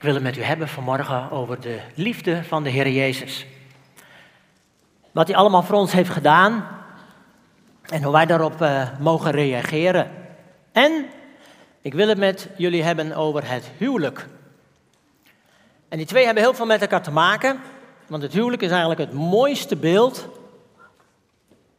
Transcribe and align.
Ik 0.00 0.06
wil 0.06 0.14
het 0.14 0.22
met 0.22 0.36
u 0.36 0.42
hebben 0.42 0.68
vanmorgen 0.68 1.30
over 1.30 1.60
de 1.60 1.80
liefde 1.94 2.44
van 2.44 2.62
de 2.62 2.70
Heer 2.70 2.88
Jezus. 2.88 3.46
Wat 5.12 5.26
hij 5.26 5.36
allemaal 5.36 5.62
voor 5.62 5.76
ons 5.76 5.92
heeft 5.92 6.10
gedaan 6.10 6.68
en 7.86 8.02
hoe 8.02 8.12
wij 8.12 8.26
daarop 8.26 8.62
uh, 8.62 8.88
mogen 9.00 9.30
reageren. 9.30 10.10
En 10.72 11.06
ik 11.80 11.94
wil 11.94 12.08
het 12.08 12.18
met 12.18 12.48
jullie 12.56 12.82
hebben 12.82 13.14
over 13.14 13.50
het 13.50 13.70
huwelijk. 13.76 14.26
En 15.88 15.96
die 15.96 16.06
twee 16.06 16.24
hebben 16.24 16.42
heel 16.42 16.54
veel 16.54 16.66
met 16.66 16.80
elkaar 16.80 17.02
te 17.02 17.10
maken, 17.10 17.60
want 18.06 18.22
het 18.22 18.32
huwelijk 18.32 18.62
is 18.62 18.70
eigenlijk 18.70 19.00
het 19.00 19.12
mooiste 19.12 19.76
beeld 19.76 20.28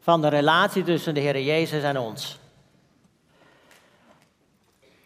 van 0.01 0.21
de 0.21 0.27
relatie 0.27 0.83
tussen 0.83 1.13
de 1.13 1.19
Heer 1.19 1.41
Jezus 1.41 1.83
en 1.83 1.97
ons. 1.97 2.40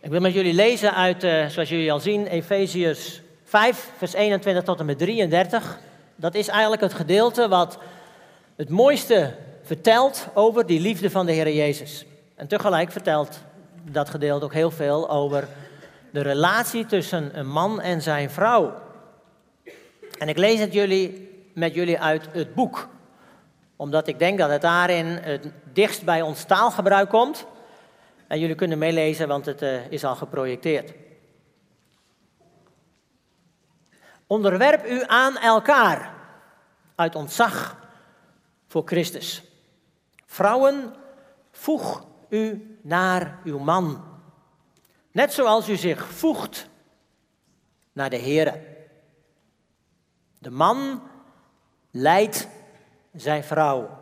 Ik 0.05 0.11
wil 0.11 0.19
met 0.19 0.33
jullie 0.33 0.53
lezen 0.53 0.93
uit, 0.93 1.23
uh, 1.23 1.47
zoals 1.47 1.69
jullie 1.69 1.91
al 1.91 1.99
zien, 1.99 2.27
Efeziërs 2.27 3.21
5, 3.43 3.91
vers 3.97 4.13
21 4.13 4.63
tot 4.63 4.79
en 4.79 4.85
met 4.85 4.97
33. 4.97 5.79
Dat 6.15 6.35
is 6.35 6.47
eigenlijk 6.47 6.81
het 6.81 6.93
gedeelte 6.93 7.47
wat 7.47 7.77
het 8.55 8.69
mooiste 8.69 9.33
vertelt 9.61 10.27
over 10.33 10.65
die 10.65 10.79
liefde 10.79 11.09
van 11.09 11.25
de 11.25 11.31
Heer 11.31 11.53
Jezus. 11.53 12.05
En 12.35 12.47
tegelijk 12.47 12.91
vertelt 12.91 13.39
dat 13.91 14.09
gedeelte 14.09 14.45
ook 14.45 14.53
heel 14.53 14.71
veel 14.71 15.09
over 15.09 15.47
de 16.11 16.21
relatie 16.21 16.85
tussen 16.85 17.39
een 17.39 17.47
man 17.47 17.81
en 17.81 18.01
zijn 18.01 18.29
vrouw. 18.29 18.73
En 20.17 20.29
ik 20.29 20.37
lees 20.37 20.59
het 20.59 20.73
jullie, 20.73 21.29
met 21.53 21.73
jullie 21.73 21.99
uit 21.99 22.27
het 22.31 22.53
boek, 22.53 22.87
omdat 23.75 24.07
ik 24.07 24.19
denk 24.19 24.37
dat 24.37 24.49
het 24.49 24.61
daarin 24.61 25.05
het 25.05 25.47
dichtst 25.73 26.03
bij 26.03 26.21
ons 26.21 26.43
taalgebruik 26.43 27.09
komt. 27.09 27.45
En 28.27 28.39
jullie 28.39 28.55
kunnen 28.55 28.77
meelezen, 28.77 29.27
want 29.27 29.45
het 29.45 29.61
uh, 29.61 29.91
is 29.91 30.03
al 30.03 30.15
geprojecteerd. 30.15 30.93
Onderwerp 34.27 34.85
u 34.85 35.03
aan 35.05 35.37
elkaar 35.37 36.13
uit 36.95 37.15
ontzag 37.15 37.77
voor 38.67 38.83
Christus. 38.85 39.43
Vrouwen, 40.25 40.95
voeg 41.51 42.05
u 42.29 42.77
naar 42.81 43.39
uw 43.43 43.59
man. 43.59 44.03
Net 45.11 45.33
zoals 45.33 45.69
u 45.69 45.75
zich 45.75 46.07
voegt 46.07 46.67
naar 47.93 48.09
de 48.09 48.15
Heer. 48.15 48.59
De 50.39 50.49
man 50.49 51.03
leidt 51.91 52.47
zijn 53.13 53.43
vrouw. 53.43 53.97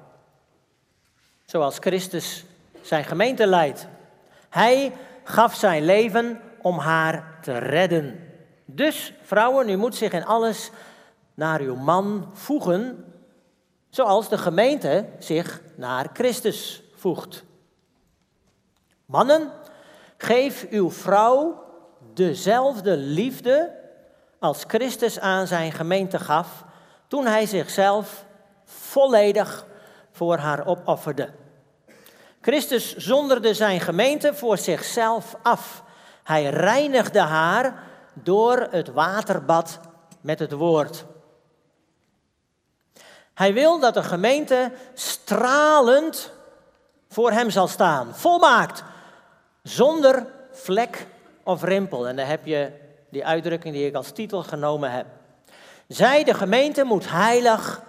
Zoals 1.45 1.77
Christus 1.79 2.45
zijn 2.81 3.03
gemeente 3.03 3.47
leidt. 3.47 3.87
Hij 4.53 4.93
gaf 5.23 5.55
zijn 5.55 5.85
leven 5.85 6.41
om 6.61 6.77
haar 6.77 7.37
te 7.41 7.57
redden. 7.57 8.19
Dus 8.65 9.13
vrouwen, 9.21 9.69
u 9.69 9.75
moet 9.75 9.95
zich 9.95 10.11
in 10.11 10.25
alles 10.25 10.71
naar 11.33 11.59
uw 11.59 11.75
man 11.75 12.29
voegen, 12.33 13.05
zoals 13.89 14.29
de 14.29 14.37
gemeente 14.37 15.05
zich 15.19 15.61
naar 15.75 16.09
Christus 16.13 16.83
voegt. 16.95 17.43
Mannen, 19.05 19.51
geef 20.17 20.67
uw 20.69 20.91
vrouw 20.91 21.63
dezelfde 22.13 22.97
liefde 22.97 23.79
als 24.39 24.63
Christus 24.67 25.19
aan 25.19 25.47
zijn 25.47 25.71
gemeente 25.71 26.19
gaf 26.19 26.63
toen 27.07 27.25
hij 27.25 27.45
zichzelf 27.45 28.25
volledig 28.65 29.65
voor 30.11 30.37
haar 30.37 30.65
opofferde. 30.67 31.29
Christus 32.43 32.95
zonderde 32.95 33.53
zijn 33.53 33.79
gemeente 33.79 34.33
voor 34.33 34.57
zichzelf 34.57 35.35
af. 35.41 35.83
Hij 36.23 36.49
reinigde 36.49 37.19
haar 37.19 37.83
door 38.13 38.67
het 38.71 38.87
waterbad 38.87 39.79
met 40.21 40.39
het 40.39 40.51
woord. 40.51 41.05
Hij 43.33 43.53
wil 43.53 43.79
dat 43.79 43.93
de 43.93 44.03
gemeente 44.03 44.71
stralend 44.93 46.31
voor 47.09 47.31
hem 47.31 47.49
zal 47.49 47.67
staan, 47.67 48.15
volmaakt, 48.15 48.83
zonder 49.61 50.27
vlek 50.51 51.07
of 51.43 51.63
rimpel. 51.63 52.07
En 52.07 52.15
dan 52.15 52.25
heb 52.25 52.45
je 52.45 52.71
die 53.09 53.25
uitdrukking 53.25 53.73
die 53.73 53.87
ik 53.87 53.95
als 53.95 54.11
titel 54.11 54.43
genomen 54.43 54.91
heb. 54.91 55.05
Zij, 55.87 56.23
de 56.23 56.33
gemeente, 56.33 56.83
moet 56.83 57.09
heilig 57.09 57.81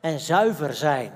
en 0.00 0.18
zuiver 0.18 0.74
zijn. 0.74 1.12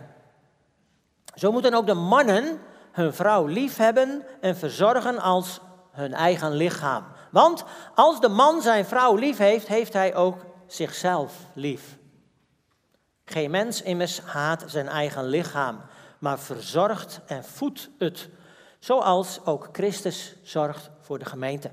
Zo 1.34 1.52
moeten 1.52 1.74
ook 1.74 1.86
de 1.86 1.94
mannen 1.94 2.60
hun 2.96 3.14
vrouw 3.14 3.46
lief 3.46 3.76
hebben 3.76 4.22
en 4.40 4.56
verzorgen 4.56 5.18
als 5.18 5.60
hun 5.90 6.14
eigen 6.14 6.52
lichaam. 6.52 7.04
Want 7.30 7.64
als 7.94 8.20
de 8.20 8.28
man 8.28 8.62
zijn 8.62 8.84
vrouw 8.84 9.14
lief 9.14 9.38
heeft, 9.38 9.66
heeft 9.66 9.92
hij 9.92 10.14
ook 10.14 10.44
zichzelf 10.66 11.32
lief. 11.54 11.98
Geen 13.24 13.50
mens 13.50 13.82
immers 13.82 14.20
haat 14.20 14.64
zijn 14.66 14.88
eigen 14.88 15.24
lichaam, 15.24 15.80
maar 16.18 16.38
verzorgt 16.38 17.20
en 17.26 17.44
voedt 17.44 17.90
het, 17.98 18.28
zoals 18.78 19.44
ook 19.44 19.68
Christus 19.72 20.36
zorgt 20.42 20.90
voor 21.00 21.18
de 21.18 21.24
gemeente. 21.24 21.70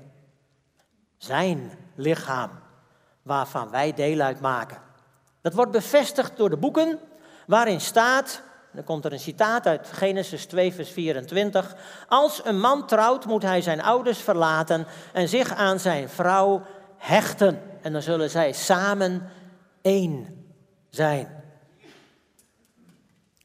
Zijn 1.16 1.78
lichaam, 1.94 2.50
waarvan 3.22 3.70
wij 3.70 3.92
deel 3.92 4.20
uitmaken. 4.20 4.78
Dat 5.40 5.54
wordt 5.54 5.72
bevestigd 5.72 6.36
door 6.36 6.50
de 6.50 6.56
boeken 6.56 7.00
waarin 7.46 7.80
staat 7.80 8.42
dan 8.74 8.84
komt 8.84 9.04
er 9.04 9.12
een 9.12 9.20
citaat 9.20 9.66
uit 9.66 9.88
Genesis 9.92 10.46
2, 10.46 10.72
vers 10.72 10.90
24. 10.90 11.76
Als 12.08 12.40
een 12.44 12.60
man 12.60 12.86
trouwt, 12.86 13.26
moet 13.26 13.42
hij 13.42 13.60
zijn 13.60 13.82
ouders 13.82 14.18
verlaten 14.18 14.86
en 15.12 15.28
zich 15.28 15.54
aan 15.54 15.80
zijn 15.80 16.08
vrouw 16.08 16.62
hechten. 16.96 17.62
En 17.82 17.92
dan 17.92 18.02
zullen 18.02 18.30
zij 18.30 18.52
samen 18.52 19.30
één 19.82 20.46
zijn. 20.90 21.42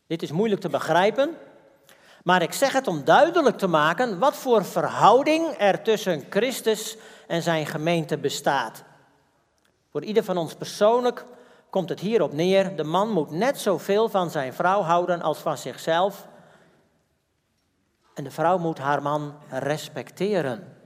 Dit 0.07 0.21
is 0.21 0.31
moeilijk 0.31 0.61
te 0.61 0.69
begrijpen, 0.69 1.35
maar 2.23 2.41
ik 2.41 2.53
zeg 2.53 2.73
het 2.73 2.87
om 2.87 3.03
duidelijk 3.03 3.57
te 3.57 3.67
maken 3.67 4.19
wat 4.19 4.35
voor 4.35 4.65
verhouding 4.65 5.55
er 5.57 5.81
tussen 5.81 6.25
Christus 6.29 6.97
en 7.27 7.41
zijn 7.41 7.65
gemeente 7.65 8.17
bestaat. 8.17 8.83
Voor 9.91 10.03
ieder 10.03 10.23
van 10.23 10.37
ons 10.37 10.55
persoonlijk 10.55 11.25
komt 11.69 11.89
het 11.89 11.99
hierop 11.99 12.33
neer. 12.33 12.75
De 12.75 12.83
man 12.83 13.09
moet 13.09 13.31
net 13.31 13.59
zoveel 13.59 14.09
van 14.09 14.29
zijn 14.29 14.53
vrouw 14.53 14.81
houden 14.81 15.21
als 15.21 15.37
van 15.37 15.57
zichzelf. 15.57 16.27
En 18.13 18.23
de 18.23 18.31
vrouw 18.31 18.57
moet 18.57 18.77
haar 18.77 19.01
man 19.01 19.35
respecteren. 19.49 20.77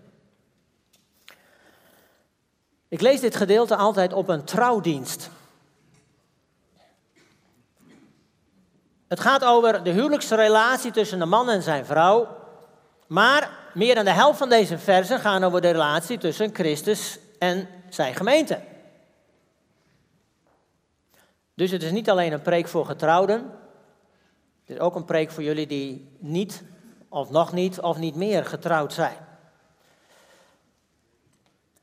Ik 2.88 3.02
lees 3.02 3.20
dit 3.20 3.36
gedeelte 3.36 3.76
altijd 3.76 4.14
op 4.14 4.28
een 4.28 4.44
trouwdienst. 4.44 5.30
Het 9.08 9.20
gaat 9.20 9.44
over 9.44 9.84
de 9.84 9.90
huwelijksrelatie 9.90 10.92
tussen 10.92 11.20
de 11.20 11.26
man 11.26 11.50
en 11.50 11.62
zijn 11.62 11.86
vrouw. 11.86 12.28
Maar 13.08 13.50
meer 13.74 13.96
dan 13.96 14.06
de 14.06 14.12
helft 14.12 14.38
van 14.38 14.50
deze 14.50 14.78
versen 14.78 15.20
gaan 15.20 15.44
over 15.44 15.62
de 15.62 15.72
relatie 15.72 16.18
tussen 16.18 16.50
Christus 16.54 17.20
en 17.40 17.68
zijn 17.90 18.16
gemeente. 18.16 18.60
Dus 21.54 21.72
het 21.72 21.84
is 21.84 21.92
niet 21.92 22.10
alleen 22.10 22.32
een 22.32 22.42
preek 22.42 22.68
voor 22.68 22.86
getrouwden. 22.86 23.52
Het 24.66 24.76
is 24.76 24.80
ook 24.80 24.96
een 24.96 25.06
preek 25.06 25.32
voor 25.32 25.44
jullie 25.44 25.68
die 25.68 26.18
niet, 26.20 26.64
of 27.10 27.30
nog 27.30 27.54
niet, 27.54 27.80
of 27.80 27.98
niet 27.98 28.16
meer 28.16 28.46
getrouwd 28.46 28.94
zijn. 28.94 29.18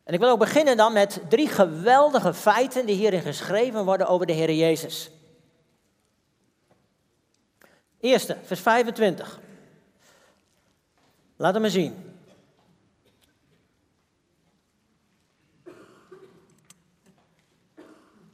En 0.05 0.15
ik 0.15 0.21
wil 0.21 0.31
ook 0.31 0.39
beginnen 0.39 0.77
dan 0.77 0.93
met 0.93 1.23
drie 1.29 1.49
geweldige 1.49 2.35
feiten 2.35 2.87
die 2.87 2.97
hierin 2.97 3.23
geschreven 3.23 3.85
worden 3.85 4.07
over 4.07 4.27
de 4.27 4.33
Heer 4.33 4.53
Jezus. 4.53 5.11
Eerste, 8.01 8.37
vers 8.43 8.61
25. 8.61 9.41
Laat 11.37 11.53
hem 11.53 11.63
maar 11.63 11.71
zien. 11.71 12.15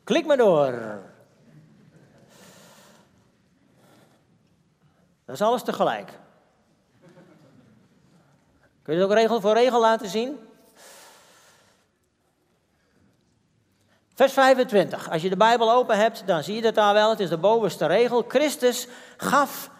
Klik 0.05 0.27
maar 0.27 0.37
door. 0.37 1.03
Dat 5.27 5.35
is 5.35 5.43
alles 5.43 5.63
tegelijk. 5.63 6.19
Kun 8.83 8.95
je 8.95 9.01
het 9.01 9.11
ook 9.11 9.17
regel 9.17 9.41
voor 9.41 9.55
regel 9.55 9.81
laten 9.81 10.09
zien? 10.09 10.49
Vers 14.15 14.33
25. 14.33 15.11
Als 15.11 15.23
je 15.23 15.29
de 15.29 15.37
Bijbel 15.37 15.73
open 15.73 15.99
hebt, 15.99 16.27
dan 16.27 16.43
zie 16.43 16.55
je 16.55 16.63
dat 16.63 16.75
daar 16.75 16.95
wel. 16.95 17.11
Het 17.11 17.21
is 17.21 17.29
de 17.29 17.39
bovenste 17.39 17.87
regel. 17.87 18.25
Christus 18.29 18.89
gaf 19.17 19.71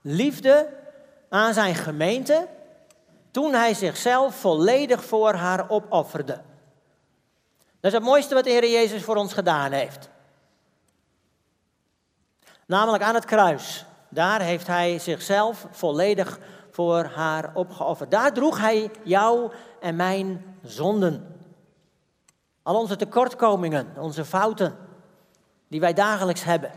liefde 0.00 0.68
aan 1.28 1.54
zijn 1.54 1.74
gemeente 1.74 2.48
toen 3.30 3.52
hij 3.52 3.74
zichzelf 3.74 4.34
volledig 4.34 5.04
voor 5.04 5.34
haar 5.34 5.70
opofferde. 5.70 6.40
Dat 7.80 7.92
is 7.92 7.92
het 7.92 8.02
mooiste 8.02 8.34
wat 8.34 8.44
de 8.44 8.50
Heer 8.50 8.70
Jezus 8.70 9.02
voor 9.02 9.16
ons 9.16 9.32
gedaan 9.32 9.72
heeft. 9.72 10.08
Namelijk 12.66 13.02
aan 13.02 13.14
het 13.14 13.24
kruis. 13.24 13.84
Daar 14.14 14.40
heeft 14.40 14.66
hij 14.66 14.98
zichzelf 14.98 15.66
volledig 15.70 16.38
voor 16.70 17.04
haar 17.04 17.50
opgeofferd. 17.54 18.10
Daar 18.10 18.32
droeg 18.32 18.58
hij 18.58 18.90
jou 19.02 19.52
en 19.80 19.96
mijn 19.96 20.56
zonden. 20.62 21.36
Al 22.62 22.80
onze 22.80 22.96
tekortkomingen, 22.96 23.86
onze 23.98 24.24
fouten 24.24 24.76
die 25.68 25.80
wij 25.80 25.92
dagelijks 25.92 26.44
hebben, 26.44 26.70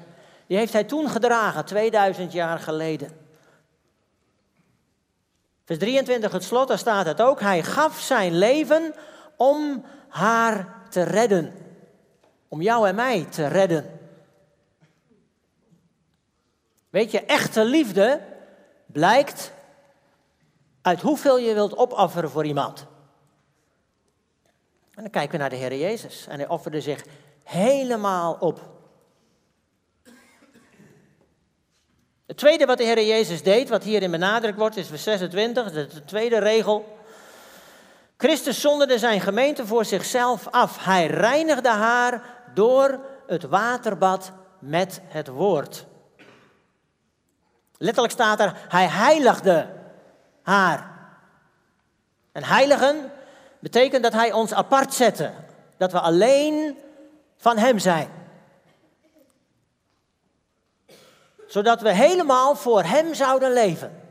die 0.47 0.57
heeft 0.57 0.73
hij 0.73 0.83
toen 0.83 1.09
gedragen, 1.09 1.65
2000 1.65 2.31
jaar 2.31 2.59
geleden. 2.59 3.11
Vers 5.65 5.79
23, 5.79 6.31
het 6.31 6.43
slot, 6.43 6.67
daar 6.67 6.77
staat 6.77 7.05
het 7.05 7.21
ook. 7.21 7.39
Hij 7.39 7.63
gaf 7.63 7.99
zijn 7.99 8.37
leven 8.37 8.93
om 9.35 9.85
haar 10.07 10.75
te 10.89 11.03
redden. 11.03 11.53
Om 12.47 12.61
jou 12.61 12.87
en 12.87 12.95
mij 12.95 13.27
te 13.29 13.47
redden. 13.47 13.96
Weet 16.97 17.11
je, 17.11 17.21
echte 17.21 17.65
liefde 17.65 18.21
blijkt 18.85 19.51
uit 20.81 21.01
hoeveel 21.01 21.37
je 21.37 21.53
wilt 21.53 21.77
opofferen 21.77 22.29
voor 22.29 22.45
iemand. 22.45 22.85
En 24.95 25.01
dan 25.03 25.09
kijken 25.09 25.31
we 25.31 25.37
naar 25.37 25.49
de 25.49 25.55
Heer 25.55 25.75
Jezus. 25.75 26.27
En 26.27 26.39
hij 26.39 26.47
offerde 26.47 26.81
zich 26.81 27.05
helemaal 27.43 28.37
op. 28.39 28.61
Het 32.25 32.37
tweede 32.37 32.65
wat 32.65 32.77
de 32.77 32.83
Heer 32.83 33.05
Jezus 33.05 33.43
deed, 33.43 33.69
wat 33.69 33.83
hierin 33.83 34.11
benadrukt 34.11 34.57
wordt, 34.57 34.77
is 34.77 34.87
vers 34.87 35.03
26, 35.03 35.71
de 35.71 36.05
tweede 36.05 36.37
regel. 36.37 36.97
Christus 38.17 38.61
zonderde 38.61 38.97
zijn 38.97 39.21
gemeente 39.21 39.67
voor 39.67 39.85
zichzelf 39.85 40.47
af. 40.47 40.85
Hij 40.85 41.07
reinigde 41.07 41.69
haar 41.69 42.43
door 42.53 42.99
het 43.27 43.43
waterbad 43.43 44.31
met 44.59 45.01
het 45.03 45.27
woord. 45.27 45.85
Letterlijk 47.77 48.13
staat 48.13 48.39
er, 48.39 48.53
hij 48.67 48.87
heiligde 48.87 49.69
haar. 50.41 50.95
En 52.31 52.43
heiligen 52.43 53.11
betekent 53.59 54.03
dat 54.03 54.13
hij 54.13 54.31
ons 54.31 54.53
apart 54.53 54.93
zette. 54.93 55.31
Dat 55.77 55.91
we 55.91 55.99
alleen 55.99 56.77
van 57.37 57.57
hem 57.57 57.79
zijn. 57.79 58.09
Zodat 61.47 61.81
we 61.81 61.93
helemaal 61.93 62.55
voor 62.55 62.83
hem 62.83 63.13
zouden 63.13 63.53
leven. 63.53 64.01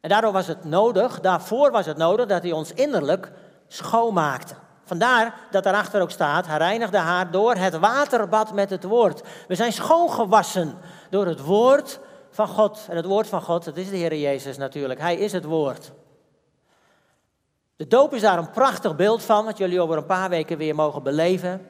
En 0.00 0.10
daardoor 0.10 0.32
was 0.32 0.46
het 0.46 0.64
nodig, 0.64 1.20
daarvoor 1.20 1.70
was 1.70 1.86
het 1.86 1.96
nodig 1.96 2.26
dat 2.26 2.42
hij 2.42 2.52
ons 2.52 2.72
innerlijk 2.72 3.32
schoonmaakte. 3.68 4.54
Vandaar 4.84 5.34
dat 5.50 5.66
erachter 5.66 6.02
ook 6.02 6.10
staat, 6.10 6.46
hij 6.46 6.56
reinigde 6.56 6.98
haar 6.98 7.30
door 7.30 7.54
het 7.54 7.78
waterbad 7.78 8.52
met 8.52 8.70
het 8.70 8.84
woord. 8.84 9.22
We 9.48 9.54
zijn 9.54 9.72
schoongewassen 9.72 10.74
door 11.10 11.26
het 11.26 11.40
woord 11.40 12.00
van 12.30 12.48
God. 12.48 12.86
En 12.88 12.96
het 12.96 13.06
woord 13.06 13.26
van 13.26 13.42
God, 13.42 13.64
dat 13.64 13.76
is 13.76 13.90
de 13.90 13.96
Heer 13.96 14.16
Jezus 14.16 14.56
natuurlijk. 14.56 15.00
Hij 15.00 15.16
is 15.16 15.32
het 15.32 15.44
woord. 15.44 15.92
De 17.76 17.86
doop 17.86 18.14
is 18.14 18.20
daar 18.20 18.38
een 18.38 18.50
prachtig 18.50 18.96
beeld 18.96 19.22
van, 19.22 19.44
wat 19.44 19.58
jullie 19.58 19.80
over 19.80 19.96
een 19.96 20.06
paar 20.06 20.28
weken 20.28 20.58
weer 20.58 20.74
mogen 20.74 21.02
beleven. 21.02 21.68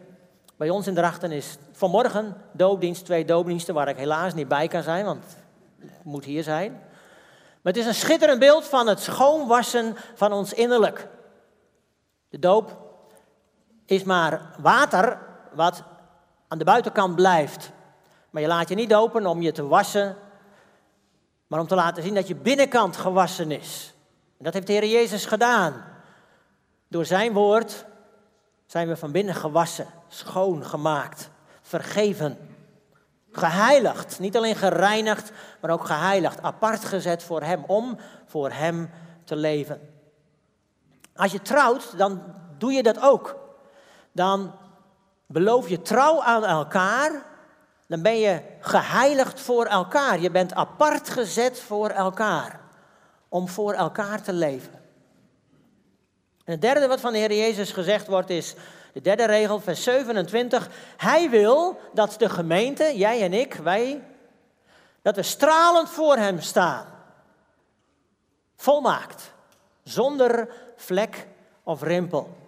Bij 0.57 0.71
ons 0.71 0.87
in 0.87 0.95
Drachten 0.95 1.33
is 1.33 1.57
vanmorgen 1.73 2.37
doopdienst, 2.53 3.05
twee 3.05 3.25
doopdiensten 3.25 3.75
waar 3.75 3.89
ik 3.89 3.97
helaas 3.97 4.35
niet 4.35 4.49
bij 4.49 4.69
kan 4.69 4.83
zijn, 4.83 5.05
want 5.05 5.25
ik 5.81 5.91
moet 6.03 6.25
hier 6.25 6.43
zijn. 6.43 6.73
Maar 7.63 7.73
het 7.73 7.77
is 7.77 7.87
een 7.87 7.95
schitterend 7.95 8.39
beeld 8.39 8.65
van 8.65 8.87
het 8.87 9.01
schoonwassen 9.01 9.97
van 10.15 10.33
ons 10.33 10.53
innerlijk. 10.53 11.09
De 12.29 12.39
doop 12.39 12.84
is 13.87 14.05
maar 14.05 14.41
water 14.59 15.19
wat 15.53 15.83
aan 16.49 16.59
de 16.59 16.65
buitenkant 16.65 17.15
blijft. 17.17 17.71
Maar 18.31 18.43
je 18.43 18.49
laat 18.49 18.69
je 18.69 18.75
niet 18.75 18.91
dopen 18.91 19.27
om 19.27 19.43
je 19.43 19.53
te 19.53 19.67
wassen, 19.67 20.17
maar 21.47 21.61
om 21.61 21.67
te 21.67 21.75
laten 21.75 22.03
zien 22.03 22.15
dat 22.15 22.29
je 22.29 22.35
binnenkant 22.35 22.97
gewassen 22.97 23.51
is. 23.51 23.95
En 24.39 24.45
dat 24.45 24.55
heeft 24.55 24.67
de 24.67 24.73
Heer 24.73 24.87
Jezus 24.87 25.27
gedaan. 25.27 25.85
Door 26.89 27.05
zijn 27.05 27.33
woord 27.33 27.85
zijn 28.67 28.89
we 28.89 28.97
van 28.97 29.13
binnen 29.13 29.35
gewassen, 29.35 29.87
schoongemaakt, 30.09 31.31
vergeven, 31.63 32.39
geheiligd. 33.33 34.19
Niet 34.19 34.37
alleen 34.37 34.57
gereinigd, 34.57 35.33
maar 35.61 35.71
ook 35.71 35.85
geheiligd, 35.85 36.43
apart 36.43 36.85
gezet 36.85 37.23
voor 37.23 37.43
Hem, 37.43 37.65
om 37.67 37.99
voor 38.27 38.51
Hem 38.51 38.91
te 39.25 39.37
leven. 39.37 39.81
Als 41.17 41.33
je 41.33 41.43
trouwt, 41.43 41.99
dan 41.99 42.23
doe 42.59 42.73
je 42.73 42.83
dat 42.83 43.01
ook. 43.01 43.44
Dan 44.15 44.55
beloof 45.27 45.69
je 45.69 45.83
trouw 45.83 46.23
aan 46.23 46.45
elkaar, 46.45 47.23
dan 47.87 48.03
ben 48.03 48.19
je 48.19 48.41
geheiligd 48.61 49.41
voor 49.41 49.67
elkaar. 49.67 50.21
Je 50.21 50.31
bent 50.31 50.55
apart 50.55 51.09
gezet 51.09 51.61
voor 51.61 51.89
elkaar, 51.91 52.61
om 53.29 53.49
voor 53.49 53.73
elkaar 53.73 54.23
te 54.23 54.33
leven. 54.33 54.83
En 56.45 56.53
het 56.53 56.61
derde 56.61 56.87
wat 56.87 57.01
van 57.01 57.13
de 57.13 57.19
Heer 57.19 57.33
Jezus 57.33 57.73
gezegd 57.73 58.07
wordt 58.07 58.31
is, 58.31 58.55
de 58.93 59.01
derde 59.01 59.25
regel, 59.25 59.61
vers 59.61 59.83
27. 59.83 60.69
Hij 60.97 61.31
wil 61.31 61.81
dat 61.93 62.15
de 62.19 62.29
gemeente, 62.29 62.97
jij 62.97 63.23
en 63.23 63.33
ik, 63.33 63.55
wij, 63.55 64.03
dat 65.03 65.17
we 65.17 65.23
stralend 65.23 65.89
voor 65.89 66.17
Hem 66.17 66.41
staan. 66.41 66.87
Volmaakt, 68.57 69.33
zonder 69.83 70.49
vlek 70.77 71.27
of 71.63 71.83
rimpel. 71.83 72.44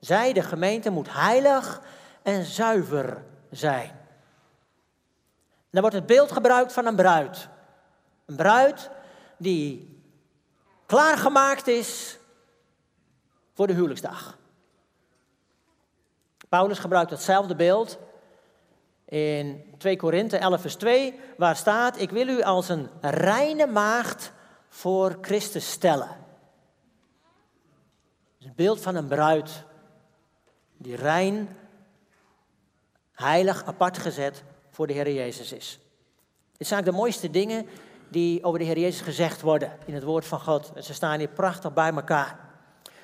Zij, 0.00 0.32
de 0.32 0.42
gemeente, 0.42 0.90
moet 0.90 1.12
heilig 1.12 1.80
en 2.22 2.44
zuiver 2.44 3.24
zijn. 3.50 3.98
dan 5.70 5.80
wordt 5.80 5.96
het 5.96 6.06
beeld 6.06 6.32
gebruikt 6.32 6.72
van 6.72 6.86
een 6.86 6.96
bruid. 6.96 7.48
Een 8.26 8.36
bruid 8.36 8.90
die 9.36 9.98
klaargemaakt 10.86 11.66
is 11.66 12.18
voor 13.54 13.66
de 13.66 13.72
huwelijksdag. 13.72 14.38
Paulus 16.48 16.78
gebruikt 16.78 17.10
hetzelfde 17.10 17.54
beeld 17.54 17.98
in 19.04 19.74
2 19.78 19.96
Korinthe 19.96 20.36
11 20.36 20.60
vers 20.60 20.74
2, 20.74 21.20
waar 21.36 21.56
staat, 21.56 22.00
ik 22.00 22.10
wil 22.10 22.28
u 22.28 22.42
als 22.42 22.68
een 22.68 22.90
reine 23.00 23.66
maagd 23.66 24.32
voor 24.68 25.18
Christus 25.20 25.70
stellen. 25.70 26.16
Het 28.38 28.56
beeld 28.56 28.80
van 28.80 28.94
een 28.94 29.06
bruid 29.06 29.64
die 30.82 30.96
rein, 30.96 31.56
heilig, 33.12 33.64
apart 33.64 33.98
gezet 33.98 34.42
voor 34.70 34.86
de 34.86 34.92
Heer 34.92 35.12
Jezus 35.12 35.52
is. 35.52 35.78
Dit 36.56 36.66
zijn 36.66 36.84
de 36.84 36.92
mooiste 36.92 37.30
dingen 37.30 37.66
die 38.08 38.44
over 38.44 38.58
de 38.58 38.64
Heer 38.64 38.78
Jezus 38.78 39.00
gezegd 39.00 39.40
worden 39.40 39.78
in 39.86 39.94
het 39.94 40.02
woord 40.02 40.24
van 40.24 40.40
God. 40.40 40.72
En 40.74 40.84
ze 40.84 40.94
staan 40.94 41.18
hier 41.18 41.28
prachtig 41.28 41.72
bij 41.72 41.92
elkaar. 41.92 42.38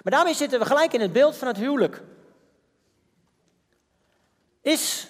Maar 0.02 0.12
daarmee 0.12 0.34
zitten 0.34 0.58
we 0.58 0.64
gelijk 0.64 0.92
in 0.92 1.00
het 1.00 1.12
beeld 1.12 1.36
van 1.36 1.48
het 1.48 1.56
huwelijk. 1.56 2.02
Is 4.62 5.08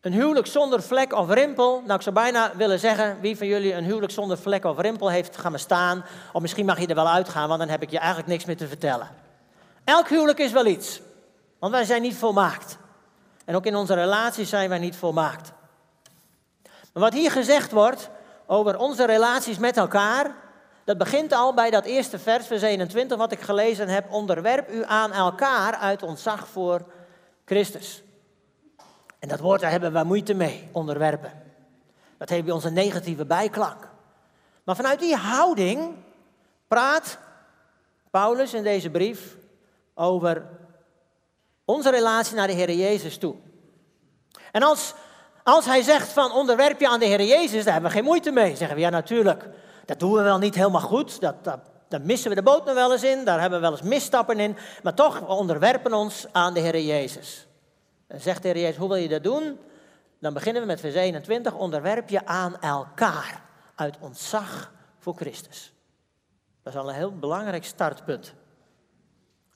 een 0.00 0.12
huwelijk 0.12 0.46
zonder 0.46 0.82
vlek 0.82 1.12
of 1.12 1.30
rimpel? 1.30 1.80
Nou, 1.80 1.94
ik 1.94 2.02
zou 2.02 2.14
bijna 2.14 2.56
willen 2.56 2.78
zeggen, 2.78 3.20
wie 3.20 3.36
van 3.36 3.46
jullie 3.46 3.74
een 3.74 3.84
huwelijk 3.84 4.12
zonder 4.12 4.38
vlek 4.38 4.64
of 4.64 4.78
rimpel 4.78 5.10
heeft, 5.10 5.36
ga 5.36 5.48
maar 5.48 5.58
staan. 5.58 6.04
Of 6.32 6.42
misschien 6.42 6.66
mag 6.66 6.80
je 6.80 6.86
er 6.86 6.94
wel 6.94 7.08
uitgaan, 7.08 7.48
want 7.48 7.60
dan 7.60 7.68
heb 7.68 7.82
ik 7.82 7.90
je 7.90 7.98
eigenlijk 7.98 8.28
niks 8.28 8.44
meer 8.44 8.56
te 8.56 8.68
vertellen. 8.68 9.08
Elk 9.84 10.08
huwelijk 10.08 10.38
is 10.38 10.52
wel 10.52 10.66
iets. 10.66 11.00
Want 11.58 11.72
wij 11.72 11.84
zijn 11.84 12.02
niet 12.02 12.16
volmaakt. 12.16 12.78
En 13.44 13.54
ook 13.54 13.66
in 13.66 13.76
onze 13.76 13.94
relaties 13.94 14.48
zijn 14.48 14.68
wij 14.68 14.78
niet 14.78 14.96
volmaakt. 14.96 15.52
Maar 16.92 17.02
wat 17.02 17.12
hier 17.12 17.30
gezegd 17.30 17.70
wordt 17.70 18.10
over 18.46 18.78
onze 18.78 19.06
relaties 19.06 19.58
met 19.58 19.76
elkaar, 19.76 20.34
dat 20.84 20.98
begint 20.98 21.32
al 21.32 21.54
bij 21.54 21.70
dat 21.70 21.84
eerste 21.84 22.18
vers, 22.18 22.46
vers 22.46 22.62
21, 22.62 23.16
wat 23.16 23.32
ik 23.32 23.40
gelezen 23.40 23.88
heb. 23.88 24.12
Onderwerp 24.12 24.70
u 24.70 24.84
aan 24.84 25.12
elkaar 25.12 25.74
uit 25.74 26.02
ontzag 26.02 26.48
voor 26.48 26.84
Christus. 27.44 28.02
En 29.18 29.28
dat 29.28 29.40
woord, 29.40 29.60
daar 29.60 29.70
hebben 29.70 29.92
we 29.92 30.04
moeite 30.04 30.34
mee, 30.34 30.68
onderwerpen. 30.72 31.32
Dat 32.18 32.28
heeft 32.28 32.44
bij 32.44 32.54
ons 32.54 32.64
een 32.64 32.72
negatieve 32.72 33.24
bijklank. 33.24 33.88
Maar 34.64 34.76
vanuit 34.76 35.00
die 35.00 35.16
houding 35.16 35.94
praat 36.68 37.18
Paulus 38.10 38.54
in 38.54 38.62
deze 38.62 38.90
brief 38.90 39.36
over 39.94 40.46
onze 41.68 41.90
relatie 41.90 42.34
naar 42.34 42.46
de 42.46 42.52
Heer 42.52 42.72
Jezus 42.72 43.16
toe. 43.18 43.34
En 44.52 44.62
als, 44.62 44.94
als 45.42 45.64
hij 45.64 45.82
zegt 45.82 46.08
van 46.08 46.32
onderwerp 46.32 46.80
je 46.80 46.88
aan 46.88 47.00
de 47.00 47.06
Heer 47.06 47.22
Jezus, 47.22 47.64
daar 47.64 47.72
hebben 47.72 47.90
we 47.90 47.96
geen 47.96 48.06
moeite 48.06 48.30
mee. 48.30 48.56
Zeggen 48.56 48.76
we 48.76 48.82
ja 48.82 48.90
natuurlijk, 48.90 49.48
dat 49.84 49.98
doen 49.98 50.12
we 50.12 50.22
wel 50.22 50.38
niet 50.38 50.54
helemaal 50.54 50.80
goed. 50.80 51.20
Dat, 51.20 51.44
dat, 51.44 51.60
daar 51.88 52.00
missen 52.00 52.30
we 52.30 52.36
de 52.36 52.42
boot 52.42 52.64
nog 52.64 52.74
wel 52.74 52.92
eens 52.92 53.02
in, 53.02 53.24
daar 53.24 53.40
hebben 53.40 53.60
we 53.60 53.68
wel 53.68 53.76
eens 53.76 53.88
misstappen 53.88 54.40
in. 54.40 54.56
Maar 54.82 54.94
toch, 54.94 55.18
we 55.18 55.26
onderwerpen 55.26 55.92
ons 55.92 56.26
aan 56.32 56.54
de 56.54 56.60
Heer 56.60 56.80
Jezus. 56.80 57.46
En 58.06 58.20
zegt 58.20 58.42
de 58.42 58.48
Heer 58.48 58.58
Jezus, 58.58 58.76
hoe 58.76 58.88
wil 58.88 58.96
je 58.96 59.08
dat 59.08 59.22
doen? 59.22 59.58
Dan 60.20 60.32
beginnen 60.32 60.62
we 60.62 60.68
met 60.68 60.80
vers 60.80 60.94
21, 60.94 61.54
onderwerp 61.54 62.08
je 62.08 62.26
aan 62.26 62.60
elkaar 62.60 63.42
uit 63.74 63.96
ontzag 64.00 64.72
voor 64.98 65.14
Christus. 65.14 65.72
Dat 66.62 66.72
is 66.72 66.78
al 66.78 66.88
een 66.88 66.94
heel 66.94 67.18
belangrijk 67.18 67.64
startpunt. 67.64 68.34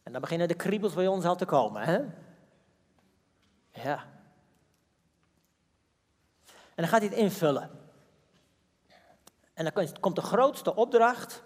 En 0.03 0.13
dan 0.13 0.21
beginnen 0.21 0.49
de 0.49 0.55
kriebels 0.55 0.95
bij 0.95 1.07
ons 1.07 1.25
al 1.25 1.37
te 1.37 1.45
komen. 1.45 1.83
Hè? 1.83 2.01
Ja. 3.71 4.05
En 6.47 6.75
dan 6.75 6.89
gaat 6.89 7.01
hij 7.01 7.09
het 7.09 7.19
invullen. 7.19 7.71
En 9.55 9.65
dan 9.65 9.87
komt 10.01 10.17
de 10.17 10.23
grootste 10.23 10.75
opdracht 10.75 11.43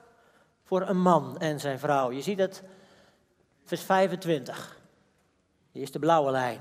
voor 0.62 0.88
een 0.88 1.00
man 1.00 1.38
en 1.38 1.60
zijn 1.60 1.78
vrouw. 1.78 2.10
Je 2.10 2.22
ziet 2.22 2.38
het 2.38 2.62
vers 3.64 3.82
25. 3.82 4.78
Hier 5.72 5.82
is 5.82 5.92
de 5.92 5.98
blauwe 5.98 6.30
lijn. 6.30 6.60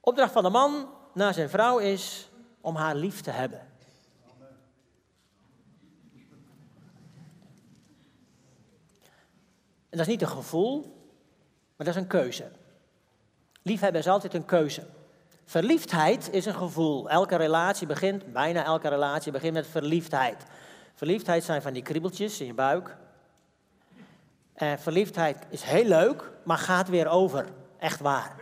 Opdracht 0.00 0.32
van 0.32 0.42
de 0.42 0.50
man 0.50 0.88
naar 1.14 1.34
zijn 1.34 1.48
vrouw 1.48 1.78
is 1.78 2.30
om 2.60 2.76
haar 2.76 2.94
lief 2.94 3.20
te 3.20 3.30
hebben. 3.30 3.69
En 9.90 9.98
dat 9.98 10.00
is 10.00 10.06
niet 10.06 10.22
een 10.22 10.28
gevoel, 10.28 10.80
maar 11.76 11.86
dat 11.86 11.94
is 11.94 12.02
een 12.02 12.06
keuze. 12.06 12.50
Liefhebben 13.62 14.00
is 14.00 14.08
altijd 14.08 14.34
een 14.34 14.44
keuze. 14.44 14.86
Verliefdheid 15.44 16.30
is 16.32 16.46
een 16.46 16.54
gevoel. 16.54 17.10
Elke 17.10 17.36
relatie 17.36 17.86
begint, 17.86 18.32
bijna 18.32 18.64
elke 18.64 18.88
relatie 18.88 19.32
begint 19.32 19.52
met 19.52 19.66
verliefdheid. 19.66 20.42
Verliefdheid 20.94 21.44
zijn 21.44 21.62
van 21.62 21.72
die 21.72 21.82
kriebeltjes 21.82 22.40
in 22.40 22.46
je 22.46 22.54
buik. 22.54 22.96
En 24.54 24.78
verliefdheid 24.78 25.46
is 25.48 25.62
heel 25.62 25.84
leuk, 25.84 26.30
maar 26.44 26.58
gaat 26.58 26.88
weer 26.88 27.08
over. 27.08 27.46
Echt 27.78 28.00
waar. 28.00 28.36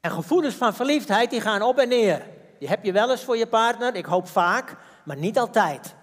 En 0.00 0.10
gevoelens 0.10 0.54
van 0.54 0.74
verliefdheid 0.74 1.30
die 1.30 1.40
gaan 1.40 1.62
op 1.62 1.78
en 1.78 1.88
neer. 1.88 2.26
Die 2.58 2.68
heb 2.68 2.84
je 2.84 2.92
wel 2.92 3.10
eens 3.10 3.24
voor 3.24 3.36
je 3.36 3.46
partner, 3.46 3.94
ik 3.94 4.04
hoop 4.04 4.28
vaak, 4.28 4.76
maar 5.04 5.16
niet 5.16 5.38
altijd. 5.38 5.94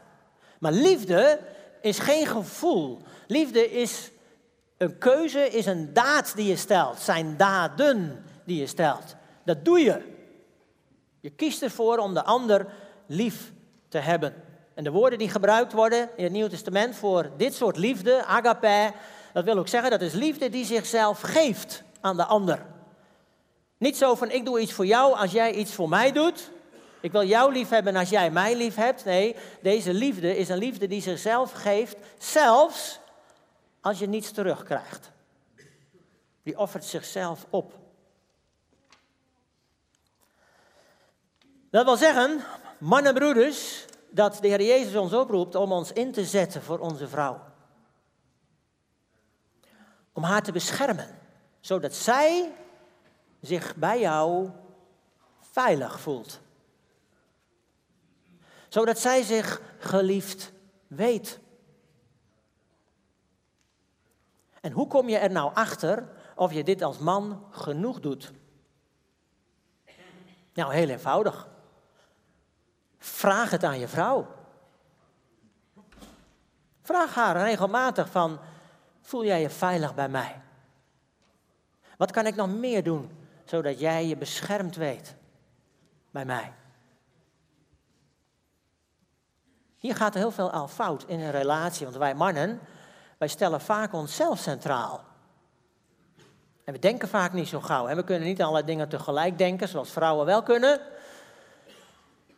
Maar 0.60 0.72
liefde 0.72 1.40
is 1.82 2.00
geen 2.00 2.28
gevoel. 2.28 3.02
Liefde 3.28 3.72
is 3.72 4.12
een 4.78 4.98
keuze, 4.98 5.50
is 5.50 5.66
een 5.66 5.94
daad 5.94 6.36
die 6.36 6.48
je 6.48 6.56
stelt. 6.56 7.00
Zijn 7.00 7.38
daden 7.38 8.24
die 8.46 8.60
je 8.60 8.68
stelt. 8.68 9.16
Dat 9.46 9.66
doe 9.66 9.80
je. 9.80 10.02
Je 11.20 11.30
kiest 11.30 11.62
ervoor 11.62 11.98
om 11.98 12.14
de 12.14 12.24
ander 12.24 12.68
lief 13.06 13.52
te 13.88 13.98
hebben. 13.98 14.34
En 14.74 14.84
de 14.84 14.92
woorden 14.92 15.20
die 15.20 15.30
gebruikt 15.30 15.74
worden 15.74 16.10
in 16.16 16.24
het 16.24 16.34
Nieuwe 16.34 16.50
Testament 16.50 16.96
voor 16.96 17.32
dit 17.38 17.54
soort 17.54 17.78
liefde, 17.78 18.26
agape, 18.26 18.92
dat 19.34 19.44
wil 19.44 19.58
ook 19.58 19.68
zeggen 19.68 19.92
dat 19.92 20.02
is 20.02 20.14
liefde 20.14 20.50
die 20.50 20.66
zichzelf 20.66 21.22
geeft 21.22 21.84
aan 22.02 22.18
de 22.18 22.26
ander. 22.26 22.66
Niet 23.78 23.98
zo 23.98 24.16
van 24.16 24.32
ik 24.32 24.46
doe 24.46 24.60
iets 24.60 24.74
voor 24.74 24.86
jou 24.86 25.16
als 25.16 25.32
jij 25.32 25.54
iets 25.54 25.74
voor 25.74 25.90
mij 25.90 26.12
doet. 26.12 26.52
Ik 27.02 27.12
wil 27.12 27.24
jou 27.24 27.54
lief 27.54 27.70
hebben 27.70 27.96
als 27.96 28.10
jij 28.10 28.32
mij 28.32 28.56
lief 28.56 28.76
hebt. 28.76 29.06
Nee, 29.06 29.36
deze 29.62 29.94
liefde 29.94 30.38
is 30.38 30.50
een 30.50 30.58
liefde 30.58 30.88
die 30.88 31.02
zichzelf 31.02 31.52
geeft, 31.52 31.98
zelfs 32.18 33.00
als 33.82 34.00
je 34.00 34.08
niets 34.08 34.32
terugkrijgt. 34.32 35.12
Die 36.44 36.58
offert 36.58 36.86
zichzelf 36.86 37.46
op. 37.50 37.74
Dat 41.70 41.86
wil 41.86 41.98
zeggen, 41.98 42.42
mannen 42.78 43.14
en 43.14 43.20
broeders, 43.20 43.86
dat 44.10 44.38
de 44.42 44.48
Heer 44.48 44.62
Jezus 44.62 44.96
ons 44.96 45.14
oproept 45.14 45.56
om 45.56 45.72
ons 45.72 45.92
in 45.92 46.12
te 46.12 46.26
zetten 46.26 46.62
voor 46.62 46.80
onze 46.80 47.08
vrouw. 47.08 47.42
Om 50.14 50.24
haar 50.24 50.42
te 50.42 50.52
beschermen, 50.52 51.20
zodat 51.60 51.94
zij 51.94 52.52
zich 53.42 53.76
bij 53.76 54.00
jou 54.00 54.50
veilig 55.40 56.00
voelt. 56.00 56.40
Zodat 58.70 59.00
zij 59.00 59.24
zich 59.24 59.62
geliefd 59.78 60.52
weet. 60.88 61.40
En 64.62 64.72
hoe 64.72 64.88
kom 64.88 65.10
je 65.10 65.18
er 65.18 65.32
nou 65.32 65.54
achter 65.54 66.10
of 66.36 66.54
je 66.54 66.64
dit 66.64 66.82
als 66.82 66.98
man 66.98 67.46
genoeg 67.52 68.00
doet? 68.00 68.32
Nou, 70.54 70.74
heel 70.74 70.90
eenvoudig. 70.90 71.48
Vraag 72.98 73.52
het 73.52 73.64
aan 73.64 73.80
je 73.80 73.88
vrouw. 73.88 74.28
Vraag 76.82 77.16
haar 77.16 77.38
regelmatig 77.38 78.10
van, 78.10 78.40
voel 79.02 79.26
jij 79.26 79.42
je 79.42 79.50
veilig 79.50 79.96
bij 79.96 80.10
mij? 80.10 80.42
Wat 81.98 82.12
kan 82.12 82.26
ik 82.26 82.36
nog 82.36 82.50
meer 82.50 82.84
doen 82.84 83.28
zodat 83.46 83.80
jij 83.80 84.08
je 84.08 84.18
beschermd 84.18 84.76
weet 84.76 85.16
bij 86.12 86.26
mij? 86.26 86.54
Hier 89.80 89.96
gaat 89.96 90.14
er 90.14 90.20
heel 90.20 90.32
veel 90.32 90.52
al 90.52 90.68
fout 90.68 91.04
in 91.08 91.20
een 91.20 91.32
relatie, 91.32 91.86
want 91.86 91.98
wij 91.98 92.16
mannen, 92.16 92.60
wij 93.18 93.28
stellen 93.28 93.62
vaak 93.62 93.94
onszelf 93.94 94.40
centraal. 94.40 95.04
En 96.64 96.74
we 96.74 96.80
denken 96.80 97.08
vaak 97.08 97.34
niet 97.34 97.48
zo 97.48 97.60
gauw. 97.60 97.88
En 97.88 97.96
we 97.96 98.04
kunnen 98.04 98.28
niet 98.28 98.42
allerlei 98.42 98.66
dingen 98.66 98.90
tegelijk 98.90 99.38
denken, 99.38 99.68
zoals 99.68 99.92
vrouwen 99.92 100.26
wel 100.26 100.44
kunnen. 100.44 100.82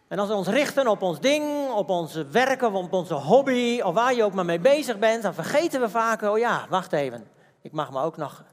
En 0.07 0.19
als 0.19 0.27
we 0.27 0.35
ons 0.35 0.47
richten 0.47 0.87
op 0.87 1.01
ons 1.01 1.19
ding, 1.19 1.71
op 1.71 1.89
onze 1.89 2.27
werken, 2.27 2.73
op 2.73 2.93
onze 2.93 3.13
hobby, 3.13 3.81
of 3.81 3.93
waar 3.93 4.13
je 4.13 4.23
ook 4.23 4.33
maar 4.33 4.45
mee 4.45 4.59
bezig 4.59 4.99
bent, 4.99 5.23
dan 5.23 5.33
vergeten 5.33 5.81
we 5.81 5.89
vaak, 5.89 6.21
oh 6.21 6.37
ja, 6.37 6.65
wacht 6.69 6.93
even. 6.93 7.27
Ik 7.61 7.71
mag 7.71 7.91
me 7.91 8.01
ook 8.01 8.17
nog 8.17 8.43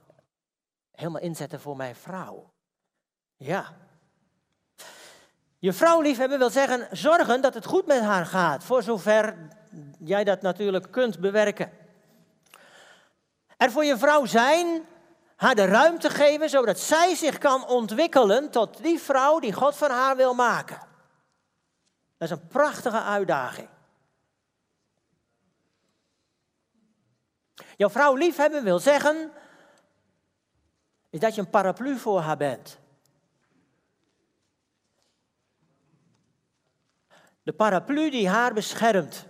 helemaal 0.90 1.22
inzetten 1.22 1.60
voor 1.60 1.76
mijn 1.76 1.94
vrouw. 1.94 2.50
Ja. 3.36 3.64
Je 5.58 5.72
vrouw 5.72 6.00
liefhebben 6.00 6.38
wil 6.38 6.50
zeggen, 6.50 6.96
zorgen 6.96 7.40
dat 7.40 7.54
het 7.54 7.64
goed 7.66 7.86
met 7.86 8.00
haar 8.00 8.26
gaat, 8.26 8.64
voor 8.64 8.82
zover 8.82 9.36
jij 9.98 10.24
dat 10.24 10.42
natuurlijk 10.42 10.90
kunt 10.90 11.20
bewerken. 11.20 11.72
Er 13.56 13.70
voor 13.70 13.84
je 13.84 13.98
vrouw 13.98 14.24
zijn, 14.24 14.86
haar 15.36 15.54
de 15.54 15.64
ruimte 15.64 16.10
geven, 16.10 16.50
zodat 16.50 16.78
zij 16.78 17.14
zich 17.14 17.38
kan 17.38 17.66
ontwikkelen 17.66 18.50
tot 18.50 18.82
die 18.82 18.98
vrouw 18.98 19.38
die 19.38 19.52
God 19.52 19.76
van 19.76 19.90
haar 19.90 20.16
wil 20.16 20.34
maken. 20.34 20.80
Dat 22.16 22.30
is 22.30 22.36
een 22.36 22.46
prachtige 22.46 23.02
uitdaging. 23.02 23.68
Jouw 27.76 27.90
vrouw 27.90 28.14
liefhebben 28.14 28.64
wil 28.64 28.78
zeggen, 28.78 29.32
is 31.10 31.20
dat 31.20 31.34
je 31.34 31.40
een 31.40 31.50
paraplu 31.50 31.98
voor 31.98 32.20
haar 32.20 32.36
bent. 32.36 32.78
De 37.48 37.54
paraplu 37.54 38.10
die 38.10 38.28
haar 38.28 38.54
beschermt. 38.54 39.26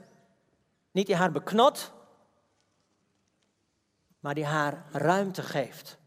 Niet 0.90 1.06
die 1.06 1.16
haar 1.16 1.32
beknot, 1.32 1.92
maar 4.20 4.34
die 4.34 4.44
haar 4.44 4.86
ruimte 4.92 5.42
geeft. 5.42 5.98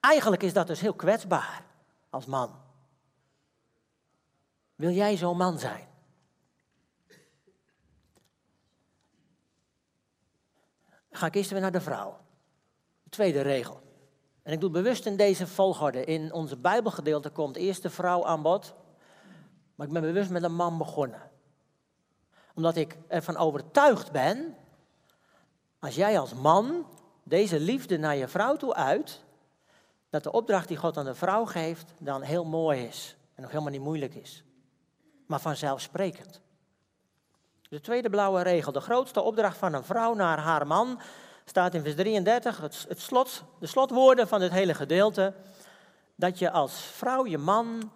Eigenlijk 0.00 0.42
is 0.42 0.52
dat 0.52 0.66
dus 0.66 0.80
heel 0.80 0.94
kwetsbaar 0.94 1.64
als 2.10 2.26
man. 2.26 2.60
Wil 4.74 4.90
jij 4.90 5.16
zo'n 5.16 5.36
man 5.36 5.58
zijn? 5.58 5.88
Ga 11.10 11.26
ik 11.26 11.34
eerst 11.34 11.50
weer 11.50 11.60
naar 11.60 11.72
de 11.72 11.80
vrouw. 11.80 12.20
De 13.02 13.10
tweede 13.10 13.40
regel. 13.40 13.87
En 14.48 14.54
ik 14.54 14.60
doe 14.60 14.70
bewust 14.70 15.06
in 15.06 15.16
deze 15.16 15.46
volgorde. 15.46 16.04
In 16.04 16.32
onze 16.32 16.56
Bijbelgedeelte 16.56 17.30
komt 17.30 17.56
eerst 17.56 17.82
de 17.82 17.90
vrouw 17.90 18.24
aan 18.26 18.42
bod. 18.42 18.74
Maar 19.74 19.86
ik 19.86 19.92
ben 19.92 20.02
bewust 20.02 20.30
met 20.30 20.42
een 20.42 20.54
man 20.54 20.78
begonnen. 20.78 21.30
Omdat 22.54 22.76
ik 22.76 22.96
ervan 23.08 23.36
overtuigd 23.36 24.12
ben. 24.12 24.56
Als 25.78 25.94
jij 25.94 26.18
als 26.18 26.34
man 26.34 26.86
deze 27.22 27.60
liefde 27.60 27.96
naar 27.96 28.16
je 28.16 28.28
vrouw 28.28 28.56
toe 28.56 28.74
uit. 28.74 29.24
Dat 30.10 30.22
de 30.22 30.32
opdracht 30.32 30.68
die 30.68 30.76
God 30.76 30.96
aan 30.96 31.04
de 31.04 31.14
vrouw 31.14 31.44
geeft 31.44 31.94
dan 31.98 32.22
heel 32.22 32.44
mooi 32.44 32.84
is. 32.84 33.16
En 33.34 33.42
nog 33.42 33.50
helemaal 33.50 33.72
niet 33.72 33.82
moeilijk 33.82 34.14
is 34.14 34.42
maar 35.28 35.40
vanzelfsprekend. 35.40 36.40
De 37.68 37.80
tweede 37.80 38.10
blauwe 38.10 38.42
regel, 38.42 38.72
de 38.72 38.80
grootste 38.80 39.20
opdracht 39.20 39.56
van 39.56 39.72
een 39.72 39.84
vrouw 39.84 40.14
naar 40.14 40.38
haar 40.38 40.66
man, 40.66 41.00
staat 41.48 41.74
in 41.74 41.82
vers 41.82 41.94
33, 41.94 42.60
het, 42.60 42.84
het 42.88 43.00
slot, 43.00 43.44
de 43.60 43.66
slotwoorden 43.66 44.28
van 44.28 44.40
het 44.40 44.52
hele 44.52 44.74
gedeelte, 44.74 45.34
dat 46.14 46.38
je 46.38 46.50
als 46.50 46.80
vrouw 46.80 47.26
je 47.26 47.38
man 47.38 47.92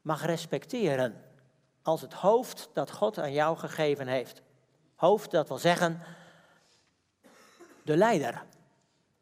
mag 0.00 0.24
respecteren 0.24 1.24
als 1.82 2.00
het 2.00 2.12
hoofd 2.12 2.70
dat 2.72 2.90
God 2.90 3.18
aan 3.18 3.32
jou 3.32 3.56
gegeven 3.56 4.06
heeft. 4.06 4.42
Hoofd, 4.94 5.30
dat 5.30 5.48
wil 5.48 5.58
zeggen 5.58 6.00
de 7.82 7.96
leider, 7.96 8.42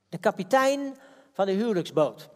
de 0.09 0.19
kapitein 0.19 0.97
van 1.33 1.47
de 1.47 1.53
huwelijksboot. 1.53 2.29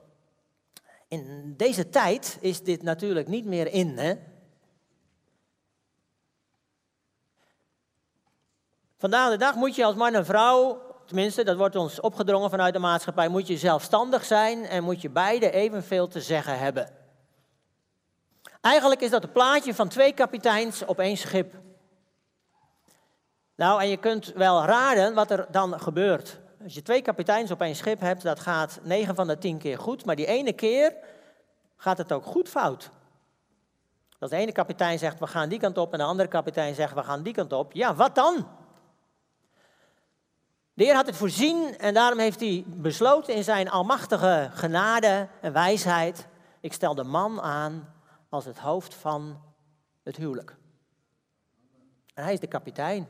In 1.08 1.54
deze 1.56 1.88
tijd 1.88 2.38
is 2.40 2.62
dit 2.62 2.82
natuurlijk 2.82 3.28
niet 3.28 3.44
meer 3.44 3.66
in. 3.66 3.98
Hè? 3.98 4.14
Vandaag 9.02 9.30
de 9.30 9.36
dag 9.36 9.54
moet 9.54 9.74
je 9.74 9.84
als 9.84 9.94
man 9.94 10.14
en 10.14 10.24
vrouw, 10.24 10.82
tenminste 11.06 11.44
dat 11.44 11.56
wordt 11.56 11.76
ons 11.76 12.00
opgedrongen 12.00 12.50
vanuit 12.50 12.72
de 12.72 12.78
maatschappij, 12.78 13.28
moet 13.28 13.46
je 13.46 13.56
zelfstandig 13.56 14.24
zijn 14.24 14.64
en 14.64 14.84
moet 14.84 15.00
je 15.00 15.10
beide 15.10 15.50
evenveel 15.50 16.08
te 16.08 16.20
zeggen 16.20 16.58
hebben. 16.58 16.88
Eigenlijk 18.60 19.00
is 19.00 19.10
dat 19.10 19.22
een 19.22 19.32
plaatje 19.32 19.74
van 19.74 19.88
twee 19.88 20.12
kapiteins 20.12 20.84
op 20.84 20.98
één 20.98 21.16
schip. 21.16 21.54
Nou, 23.56 23.80
en 23.80 23.88
je 23.88 23.96
kunt 23.96 24.32
wel 24.32 24.64
raden 24.64 25.14
wat 25.14 25.30
er 25.30 25.46
dan 25.50 25.80
gebeurt. 25.80 26.40
Als 26.62 26.74
je 26.74 26.82
twee 26.82 27.02
kapiteins 27.02 27.50
op 27.50 27.60
één 27.60 27.76
schip 27.76 28.00
hebt, 28.00 28.22
dat 28.22 28.40
gaat 28.40 28.80
9 28.82 29.14
van 29.14 29.26
de 29.26 29.38
10 29.38 29.58
keer 29.58 29.78
goed, 29.78 30.04
maar 30.04 30.16
die 30.16 30.26
ene 30.26 30.52
keer 30.52 30.94
gaat 31.76 31.98
het 31.98 32.12
ook 32.12 32.24
goed 32.24 32.48
fout. 32.48 32.90
Als 34.18 34.30
de 34.30 34.36
ene 34.36 34.52
kapitein 34.52 34.98
zegt 34.98 35.18
we 35.18 35.26
gaan 35.26 35.48
die 35.48 35.58
kant 35.58 35.78
op 35.78 35.92
en 35.92 35.98
de 35.98 36.04
andere 36.04 36.28
kapitein 36.28 36.74
zegt 36.74 36.94
we 36.94 37.02
gaan 37.02 37.22
die 37.22 37.34
kant 37.34 37.52
op, 37.52 37.72
ja, 37.72 37.94
wat 37.94 38.14
dan? 38.14 38.60
De 40.82 40.88
Heer 40.88 40.96
had 40.96 41.06
het 41.06 41.16
voorzien 41.16 41.78
en 41.78 41.94
daarom 41.94 42.18
heeft 42.18 42.40
hij 42.40 42.64
besloten 42.66 43.34
in 43.34 43.44
zijn 43.44 43.70
almachtige 43.70 44.50
genade 44.52 45.28
en 45.40 45.52
wijsheid, 45.52 46.26
ik 46.60 46.72
stel 46.72 46.94
de 46.94 47.04
man 47.04 47.40
aan 47.40 47.94
als 48.28 48.44
het 48.44 48.58
hoofd 48.58 48.94
van 48.94 49.40
het 50.02 50.16
huwelijk. 50.16 50.56
En 52.14 52.24
hij 52.24 52.32
is 52.32 52.40
de 52.40 52.46
kapitein. 52.46 53.08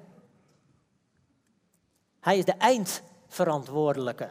Hij 2.21 2.39
is 2.39 2.45
de 2.45 2.53
eindverantwoordelijke. 2.53 4.29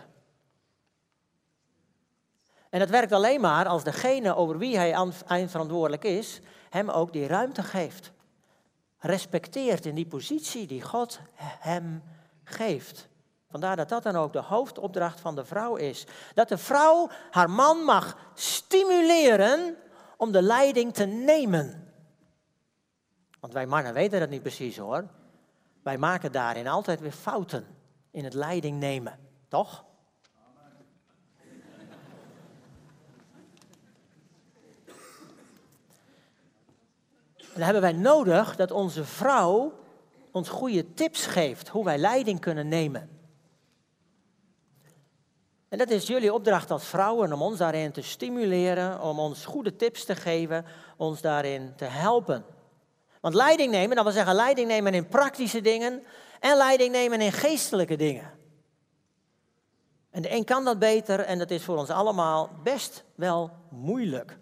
En 2.69 2.79
dat 2.79 2.89
werkt 2.89 3.11
alleen 3.11 3.41
maar 3.41 3.67
als 3.67 3.83
degene 3.83 4.35
over 4.35 4.57
wie 4.57 4.77
hij 4.77 5.11
eindverantwoordelijk 5.27 6.03
is, 6.03 6.41
hem 6.69 6.89
ook 6.89 7.13
die 7.13 7.27
ruimte 7.27 7.63
geeft. 7.63 8.11
Respecteert 8.97 9.85
in 9.85 9.95
die 9.95 10.07
positie 10.07 10.67
die 10.67 10.81
God 10.81 11.19
hem 11.59 12.03
geeft. 12.43 13.09
Vandaar 13.51 13.75
dat 13.75 13.89
dat 13.89 14.03
dan 14.03 14.15
ook 14.15 14.33
de 14.33 14.41
hoofdopdracht 14.41 15.19
van 15.19 15.35
de 15.35 15.45
vrouw 15.45 15.75
is. 15.75 16.05
Dat 16.33 16.49
de 16.49 16.57
vrouw 16.57 17.09
haar 17.31 17.49
man 17.49 17.77
mag 17.77 18.17
stimuleren 18.33 19.75
om 20.17 20.31
de 20.31 20.41
leiding 20.41 20.93
te 20.93 21.05
nemen. 21.05 21.93
Want 23.39 23.53
wij 23.53 23.65
mannen 23.65 23.93
weten 23.93 24.19
dat 24.19 24.29
niet 24.29 24.41
precies 24.41 24.77
hoor. 24.77 25.07
Wij 25.83 25.97
maken 25.97 26.31
daarin 26.31 26.67
altijd 26.67 26.99
weer 26.99 27.11
fouten 27.11 27.67
in 28.11 28.23
het 28.23 28.33
leiding 28.33 28.79
nemen, 28.79 29.19
toch? 29.47 29.85
Dan 37.53 37.61
hebben 37.61 37.81
wij 37.81 37.93
nodig 37.93 38.55
dat 38.55 38.71
onze 38.71 39.05
vrouw 39.05 39.73
ons 40.31 40.49
goede 40.49 40.93
tips 40.93 41.25
geeft 41.25 41.67
hoe 41.67 41.83
wij 41.83 41.97
leiding 41.97 42.39
kunnen 42.39 42.67
nemen. 42.67 43.20
En 45.71 45.77
dat 45.77 45.89
is 45.89 46.07
jullie 46.07 46.33
opdracht 46.33 46.71
als 46.71 46.85
vrouwen 46.85 47.33
om 47.33 47.41
ons 47.41 47.57
daarin 47.57 47.91
te 47.91 48.01
stimuleren, 48.01 49.01
om 49.01 49.19
ons 49.19 49.45
goede 49.45 49.75
tips 49.75 50.05
te 50.05 50.15
geven, 50.15 50.65
ons 50.97 51.21
daarin 51.21 51.73
te 51.75 51.85
helpen. 51.85 52.45
Want 53.21 53.33
leiding 53.33 53.71
nemen, 53.71 53.95
dat 53.95 54.03
wil 54.05 54.13
zeggen 54.13 54.35
leiding 54.35 54.67
nemen 54.67 54.93
in 54.93 55.07
praktische 55.07 55.61
dingen 55.61 56.03
en 56.39 56.57
leiding 56.57 56.91
nemen 56.91 57.21
in 57.21 57.31
geestelijke 57.31 57.95
dingen. 57.95 58.31
En 60.09 60.21
de 60.21 60.31
een 60.31 60.43
kan 60.43 60.65
dat 60.65 60.79
beter 60.79 61.19
en 61.19 61.39
dat 61.39 61.51
is 61.51 61.63
voor 61.63 61.77
ons 61.77 61.89
allemaal 61.89 62.49
best 62.63 63.03
wel 63.15 63.51
moeilijk. 63.69 64.37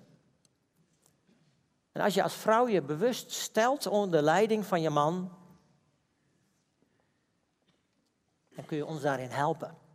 En 1.92 2.02
als 2.02 2.14
je 2.14 2.24
als 2.24 2.36
vrouw 2.36 2.68
je 2.68 2.82
bewust 2.82 3.32
stelt 3.32 3.88
onder 3.88 4.20
de 4.20 4.26
leiding 4.26 4.66
van 4.66 4.82
je 4.82 4.90
man, 4.90 5.32
dan 8.56 8.66
kun 8.66 8.78
je 8.78 8.86
ons 8.86 9.02
daarin 9.02 9.30
helpen. 9.30 9.88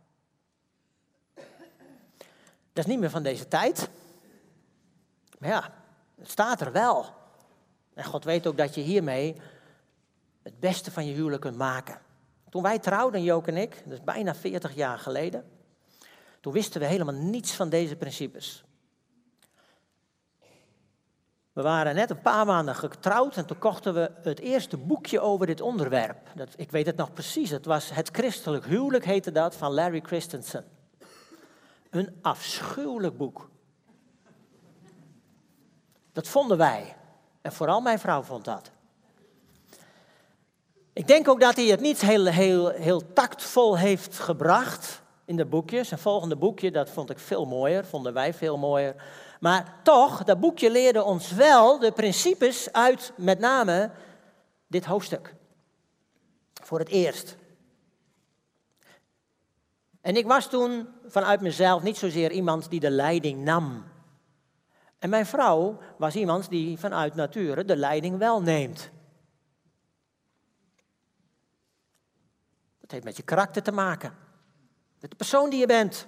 Dat 2.75 2.85
is 2.85 2.91
niet 2.91 2.99
meer 2.99 3.09
van 3.09 3.23
deze 3.23 3.47
tijd. 3.47 3.89
Maar 5.39 5.49
ja, 5.49 5.73
het 6.19 6.29
staat 6.29 6.61
er 6.61 6.71
wel. 6.71 7.05
En 7.93 8.03
God 8.03 8.23
weet 8.23 8.47
ook 8.47 8.57
dat 8.57 8.75
je 8.75 8.81
hiermee 8.81 9.35
het 10.43 10.59
beste 10.59 10.91
van 10.91 11.05
je 11.05 11.13
huwelijk 11.13 11.41
kunt 11.41 11.57
maken. 11.57 11.99
Toen 12.49 12.61
wij 12.61 12.79
trouwden, 12.79 13.23
Jook 13.23 13.47
en 13.47 13.57
ik, 13.57 13.81
dat 13.83 13.93
is 13.93 14.03
bijna 14.03 14.35
40 14.35 14.75
jaar 14.75 14.99
geleden, 14.99 15.49
toen 16.39 16.53
wisten 16.53 16.81
we 16.81 16.87
helemaal 16.87 17.13
niets 17.13 17.53
van 17.53 17.69
deze 17.69 17.95
principes. 17.95 18.63
We 21.53 21.61
waren 21.61 21.95
net 21.95 22.09
een 22.09 22.21
paar 22.21 22.45
maanden 22.45 22.75
getrouwd 22.75 23.37
en 23.37 23.45
toen 23.45 23.57
kochten 23.57 23.93
we 23.93 24.11
het 24.21 24.39
eerste 24.39 24.77
boekje 24.77 25.19
over 25.19 25.45
dit 25.45 25.61
onderwerp. 25.61 26.27
Dat, 26.35 26.53
ik 26.55 26.71
weet 26.71 26.85
het 26.85 26.95
nog 26.95 27.13
precies, 27.13 27.49
het 27.49 27.65
was 27.65 27.89
Het 27.89 28.09
Christelijk 28.11 28.65
Huwelijk, 28.65 29.05
heette 29.05 29.31
dat, 29.31 29.55
van 29.55 29.71
Larry 29.71 30.01
Christensen. 30.01 30.74
Een 31.95 32.19
afschuwelijk 32.21 33.17
boek. 33.17 33.49
Dat 36.13 36.27
vonden 36.27 36.57
wij. 36.57 36.95
En 37.41 37.51
vooral 37.51 37.81
mijn 37.81 37.99
vrouw 37.99 38.21
vond 38.21 38.45
dat. 38.45 38.71
Ik 40.93 41.07
denk 41.07 41.27
ook 41.27 41.39
dat 41.39 41.55
hij 41.55 41.65
het 41.65 41.79
niet 41.79 42.01
heel, 42.01 42.25
heel, 42.25 42.69
heel 42.69 43.13
tactvol 43.13 43.77
heeft 43.77 44.19
gebracht 44.19 45.01
in 45.25 45.35
de 45.35 45.45
boekjes. 45.45 45.87
Zijn 45.87 45.99
volgende 45.99 46.35
boekje, 46.35 46.71
dat 46.71 46.89
vond 46.89 47.09
ik 47.09 47.19
veel 47.19 47.45
mooier, 47.45 47.85
vonden 47.85 48.13
wij 48.13 48.33
veel 48.33 48.57
mooier. 48.57 48.95
Maar 49.39 49.79
toch, 49.83 50.23
dat 50.23 50.39
boekje 50.39 50.71
leerde 50.71 51.03
ons 51.03 51.31
wel 51.31 51.79
de 51.79 51.91
principes 51.91 52.71
uit 52.71 53.13
met 53.15 53.39
name 53.39 53.91
dit 54.67 54.85
hoofdstuk. 54.85 55.35
Voor 56.63 56.79
het 56.79 56.89
eerst. 56.89 57.35
En 60.05 60.15
ik 60.15 60.25
was 60.25 60.49
toen 60.49 60.87
vanuit 61.07 61.41
mezelf 61.41 61.83
niet 61.83 61.97
zozeer 61.97 62.31
iemand 62.31 62.69
die 62.69 62.79
de 62.79 62.89
leiding 62.89 63.43
nam. 63.43 63.83
En 64.99 65.09
mijn 65.09 65.25
vrouw 65.25 65.77
was 65.97 66.15
iemand 66.15 66.49
die 66.49 66.77
vanuit 66.77 67.15
nature 67.15 67.65
de 67.65 67.75
leiding 67.75 68.17
wel 68.17 68.41
neemt. 68.41 68.89
Dat 72.79 72.91
heeft 72.91 73.03
met 73.03 73.17
je 73.17 73.23
karakter 73.23 73.63
te 73.63 73.71
maken. 73.71 74.15
Met 74.99 75.09
de 75.09 75.15
persoon 75.15 75.49
die 75.49 75.59
je 75.59 75.65
bent. 75.65 76.07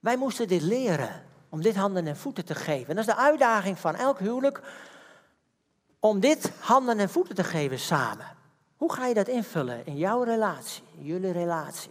Wij 0.00 0.16
moesten 0.16 0.48
dit 0.48 0.62
leren. 0.62 1.24
Om 1.48 1.62
dit 1.62 1.76
handen 1.76 2.06
en 2.06 2.16
voeten 2.16 2.44
te 2.44 2.54
geven. 2.54 2.88
En 2.88 2.96
dat 2.96 3.08
is 3.08 3.14
de 3.14 3.20
uitdaging 3.20 3.78
van 3.78 3.94
elk 3.94 4.18
huwelijk. 4.18 4.60
Om 5.98 6.20
dit 6.20 6.52
handen 6.60 6.98
en 6.98 7.10
voeten 7.10 7.34
te 7.34 7.44
geven 7.44 7.78
samen. 7.78 8.41
Hoe 8.82 8.92
ga 8.92 9.06
je 9.06 9.14
dat 9.14 9.28
invullen 9.28 9.86
in 9.86 9.96
jouw 9.96 10.22
relatie, 10.22 10.82
in 10.96 11.04
jullie 11.04 11.32
relatie? 11.32 11.90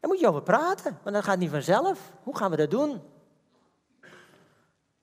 Daar 0.00 0.10
moet 0.10 0.20
je 0.20 0.28
over 0.28 0.42
praten, 0.42 0.98
want 1.02 1.14
dat 1.14 1.24
gaat 1.24 1.38
niet 1.38 1.50
vanzelf. 1.50 2.12
Hoe 2.22 2.36
gaan 2.36 2.50
we 2.50 2.56
dat 2.56 2.70
doen? 2.70 3.02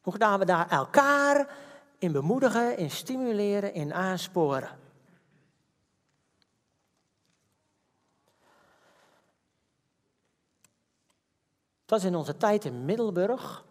Hoe 0.02 0.16
gaan 0.18 0.40
we 0.40 0.46
daar 0.46 0.70
elkaar 0.70 1.56
in 1.98 2.12
bemoedigen, 2.12 2.78
in 2.78 2.92
stimuleren, 2.92 3.74
in 3.74 3.94
aansporen? 3.94 4.70
Het 11.82 11.90
was 11.90 12.04
in 12.04 12.16
onze 12.16 12.38
tijd 12.38 12.66
in 12.66 12.86
Middelburg, 12.86 13.64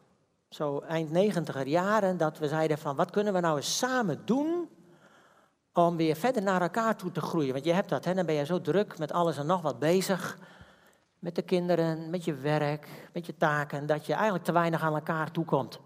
zo 0.49 0.81
eind 0.81 1.11
negentiger 1.11 1.67
jaren, 1.67 2.17
dat 2.17 2.39
we 2.39 2.49
zeiden 2.49 2.79
van 2.79 2.97
wat 2.97 3.11
kunnen 3.11 3.33
we 3.33 3.41
nou 3.41 3.57
eens 3.57 3.79
samen 3.79 4.23
doen 4.25 4.62
om 5.73 5.97
weer 5.97 6.17
verder 6.17 6.43
naar 6.43 6.63
elkaar 6.63 6.97
toe 6.97 7.13
te 7.13 7.21
groeien. 7.21 7.53
Want 7.53 7.65
je 7.65 7.73
hebt 7.73 7.89
dat, 7.89 8.05
hè? 8.05 8.15
dan 8.15 8.27
ben 8.27 8.35
je 8.35 8.45
zo 8.45 8.61
druk 8.61 8.99
met 8.99 9.13
alles 9.13 9.37
en 9.37 9.47
nog 9.47 9.63
wat 9.63 9.79
bezig. 9.79 10.39
Met 11.19 11.35
de 11.35 11.43
kinderen, 11.43 12.11
met 12.11 12.25
je 12.25 12.35
werk, 12.35 12.89
met 13.13 13.27
je 13.27 13.37
taken, 13.37 13.87
dat 13.87 14.07
je 14.07 14.13
eigenlijk 14.13 14.45
te 14.45 14.53
weinig 14.53 14.83
aan 14.83 14.95
elkaar 14.95 15.31
toekomt. 15.31 15.81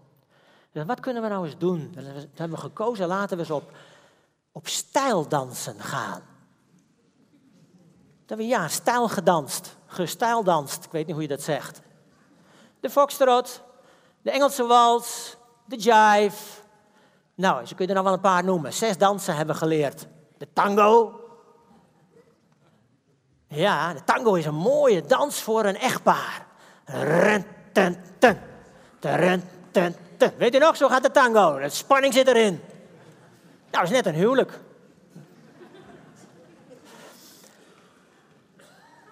Dus 0.71 0.85
wat 0.85 0.99
kunnen 0.99 1.21
we 1.21 1.27
nou 1.27 1.45
eens 1.45 1.57
doen? 1.57 1.91
Dan 1.95 2.03
hebben 2.33 2.57
we 2.57 2.63
gekozen, 2.63 3.07
laten 3.07 3.37
we 3.37 3.43
eens 3.43 3.51
op, 3.51 3.71
op 4.51 4.67
stijldansen 4.67 5.79
gaan. 5.79 6.21
Dat 8.25 8.37
we 8.37 8.47
ja, 8.47 8.67
stijl 8.67 9.07
gedanst, 9.07 9.77
gestijldanst, 9.85 10.85
ik 10.85 10.91
weet 10.91 11.05
niet 11.05 11.13
hoe 11.13 11.23
je 11.23 11.29
dat 11.29 11.41
zegt. 11.41 11.81
De 12.79 12.89
foxtrot, 12.89 13.63
de 14.21 14.31
Engelse 14.31 14.63
wals, 14.63 15.37
de 15.65 15.75
jive, 15.75 16.56
nou, 17.37 17.65
ze 17.65 17.75
kunnen 17.75 17.95
er 17.95 18.01
nog 18.01 18.11
wel 18.11 18.13
een 18.13 18.31
paar 18.31 18.43
noemen. 18.43 18.73
Zes 18.73 18.97
dansen 18.97 19.35
hebben 19.35 19.55
we 19.55 19.61
geleerd. 19.61 20.07
De 20.37 20.47
tango. 20.53 21.21
Ja, 23.47 23.93
de 23.93 24.03
tango 24.03 24.33
is 24.33 24.45
een 24.45 24.55
mooie 24.55 25.01
dans 25.01 25.41
voor 25.41 25.65
een 25.65 25.77
echtpaar. 25.77 26.45
Weet 30.37 30.55
u 30.55 30.57
nog, 30.57 30.77
zo 30.77 30.87
gaat 30.87 31.03
de 31.03 31.11
tango. 31.11 31.59
De 31.59 31.69
spanning 31.69 32.13
zit 32.13 32.27
erin. 32.27 32.61
Nou, 33.71 33.83
is 33.83 33.89
net 33.89 34.05
een 34.05 34.13
huwelijk. 34.13 34.59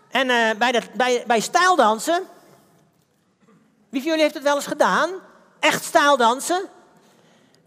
En 0.09 0.29
uh, 0.29 0.51
bij, 0.57 0.71
de, 0.71 0.81
bij, 0.93 1.23
bij 1.27 1.39
stijldansen, 1.39 2.23
wie 3.89 4.01
van 4.01 4.09
jullie 4.09 4.21
heeft 4.21 4.33
het 4.33 4.43
wel 4.43 4.55
eens 4.55 4.67
gedaan? 4.67 5.09
Echt 5.59 5.83
stijldansen? 5.83 6.69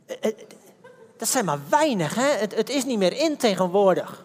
Eh, 0.09 0.17
eh, 0.21 0.35
dat 1.17 1.29
zijn 1.29 1.45
maar 1.45 1.59
weinig. 1.69 2.15
Hè? 2.15 2.29
Het, 2.29 2.69
is 2.69 2.85
niet 2.85 2.99
meer 2.99 3.13
in 3.13 3.37
tegenwoordig. 3.37 4.25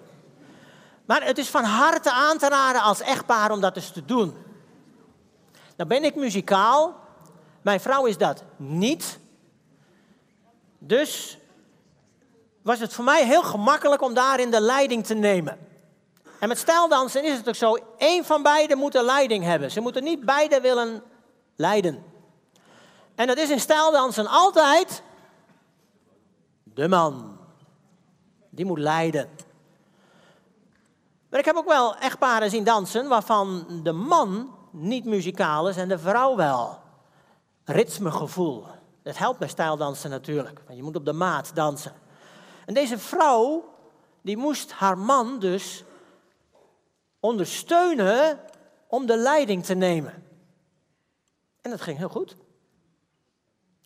Maar 1.06 1.26
het 1.26 1.38
is 1.38 1.50
van 1.50 1.64
harte 1.64 2.12
aan 2.12 2.38
te 2.38 2.48
raden 2.48 2.82
als 2.82 3.02
echtpaar 3.02 3.52
om 3.52 3.62
dat 3.62 3.76
eens 3.76 3.92
te 3.92 4.06
doen. 4.06 4.36
Nou 5.76 5.90
ben 5.90 6.04
ik 6.04 6.16
muzikaal. 6.16 6.96
Mijn 7.62 7.80
vrouw 7.80 8.06
is 8.06 8.18
dat 8.18 8.44
niet. 8.58 9.20
Dus 10.78 11.38
was 12.62 12.80
het 12.80 12.94
voor 12.94 13.04
mij 13.04 13.26
heel 13.26 13.44
gemakkelijk 13.44 14.02
om 14.02 14.14
daarin 14.14 14.52
de 14.52 14.62
leiding 14.62 15.06
te 15.06 15.14
nemen. 15.14 15.58
En 16.40 16.48
met 16.48 16.58
stijldansen 16.58 17.24
is 17.24 17.38
het 17.38 17.48
ook 17.48 17.56
zo, 17.56 17.78
één 17.98 18.26
van 18.26 18.44
beiden 18.44 18.78
moet 18.78 18.92
de 18.92 19.04
leiding 19.04 19.44
hebben. 19.44 19.72
Ze 19.72 19.80
moeten 19.80 20.04
niet 20.04 20.26
beide 20.26 20.62
willen 20.62 21.04
leiden. 21.56 22.04
En 23.16 23.28
dat 23.28 23.38
is 23.38 23.50
in 23.50 23.60
stijldansen 23.60 24.28
altijd 24.28 25.04
de 26.74 26.88
man. 26.88 27.38
Die 28.50 28.66
moet 28.66 28.80
leiden. 28.80 29.30
Maar 31.30 31.40
ik 31.40 31.46
heb 31.46 31.56
ook 31.56 31.68
wel 31.68 31.96
echtparen 31.96 32.50
zien 32.50 32.64
dansen 32.64 33.08
waarvan 33.08 33.66
de 33.84 33.92
man 33.92 34.56
niet 34.72 35.06
muzikaal 35.06 35.70
is 35.70 35.78
en 35.78 35.88
de 35.88 36.00
vrouw 36.00 36.36
wel. 36.36 36.80
Ritmegevoel. 37.66 38.66
Dat 39.04 39.18
helpt 39.18 39.40
bij 39.40 39.48
stijldansen 39.48 40.10
natuurlijk, 40.10 40.62
want 40.66 40.78
je 40.78 40.84
moet 40.84 40.96
op 40.96 41.06
de 41.06 41.14
maat 41.14 41.56
dansen. 41.56 41.94
En 42.66 42.74
deze 42.74 43.00
vrouw, 43.00 43.74
die 44.22 44.38
moest 44.38 44.72
haar 44.72 44.98
man 44.98 45.40
dus 45.40 45.84
ondersteunen 47.20 48.40
om 48.88 49.06
de 49.06 49.18
leiding 49.18 49.66
te 49.66 49.74
nemen. 49.74 50.24
En 51.62 51.72
dat 51.72 51.82
ging 51.82 51.98
heel 51.98 52.10
goed. 52.10 52.36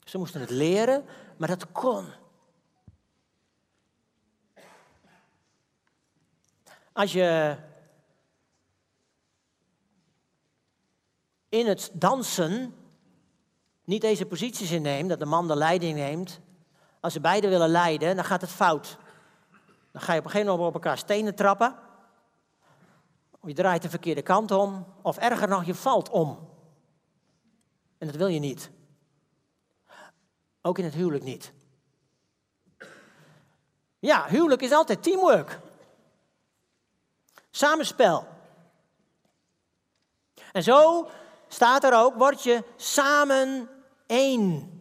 Ze 0.04 0.18
moesten 0.18 0.42
het 0.42 0.50
leren, 0.50 1.06
maar 1.38 1.48
dat 1.48 1.72
kon. 1.72 2.06
Als 6.98 7.12
je 7.12 7.58
in 11.50 11.68
het 11.68 11.90
dansen 11.94 12.76
niet 13.84 14.02
deze 14.02 14.26
posities 14.26 14.72
inneemt, 14.72 15.10
dat 15.10 15.20
de 15.20 15.26
man 15.26 15.48
de 15.48 15.56
leiding 15.56 15.98
neemt, 15.98 16.40
als 17.00 17.14
ze 17.14 17.20
beide 17.20 17.50
willen 17.50 17.70
leiden, 17.70 18.16
dan 18.16 18.26
gaat 18.26 18.42
het 18.42 18.50
fout. 18.50 18.98
Dan 19.92 20.02
ga 20.02 20.14
je 20.14 20.20
op 20.20 20.26
een 20.26 20.32
gegeven 20.32 20.52
moment 20.52 20.68
op 20.68 20.74
elkaar 20.74 20.98
stenen 20.98 21.36
trappen, 21.36 21.76
of 23.40 23.48
je 23.48 23.54
draait 23.54 23.82
de 23.82 23.90
verkeerde 23.90 24.22
kant 24.22 24.52
om, 24.52 24.86
of 25.02 25.18
erger 25.18 25.48
nog, 25.48 25.66
je 25.66 25.76
valt 25.76 26.10
om. 26.10 26.50
En 27.98 28.08
dat 28.08 28.16
wil 28.16 28.28
je 28.28 28.40
niet. 28.40 28.72
Ook 30.62 30.78
in 30.78 30.84
het 30.84 30.94
huwelijk 30.94 31.24
niet. 31.24 31.54
Ja, 34.00 34.26
huwelijk 34.28 34.62
is 34.62 34.72
altijd 34.72 35.04
teamwork. 35.04 35.60
Samenspel. 37.58 38.28
En 40.52 40.64
zo 40.64 41.10
staat 41.48 41.84
er 41.84 41.94
ook, 41.94 42.16
word 42.16 42.44
je 42.44 42.64
samen 42.76 43.70
één. 44.06 44.72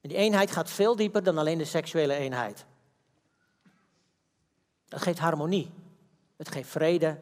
En 0.00 0.08
die 0.08 0.18
eenheid 0.18 0.50
gaat 0.50 0.70
veel 0.70 0.96
dieper 0.96 1.22
dan 1.22 1.38
alleen 1.38 1.58
de 1.58 1.64
seksuele 1.64 2.14
eenheid. 2.14 2.64
Het 4.88 5.02
geeft 5.02 5.18
harmonie. 5.18 5.72
Het 6.36 6.48
geeft 6.48 6.70
vrede. 6.70 7.20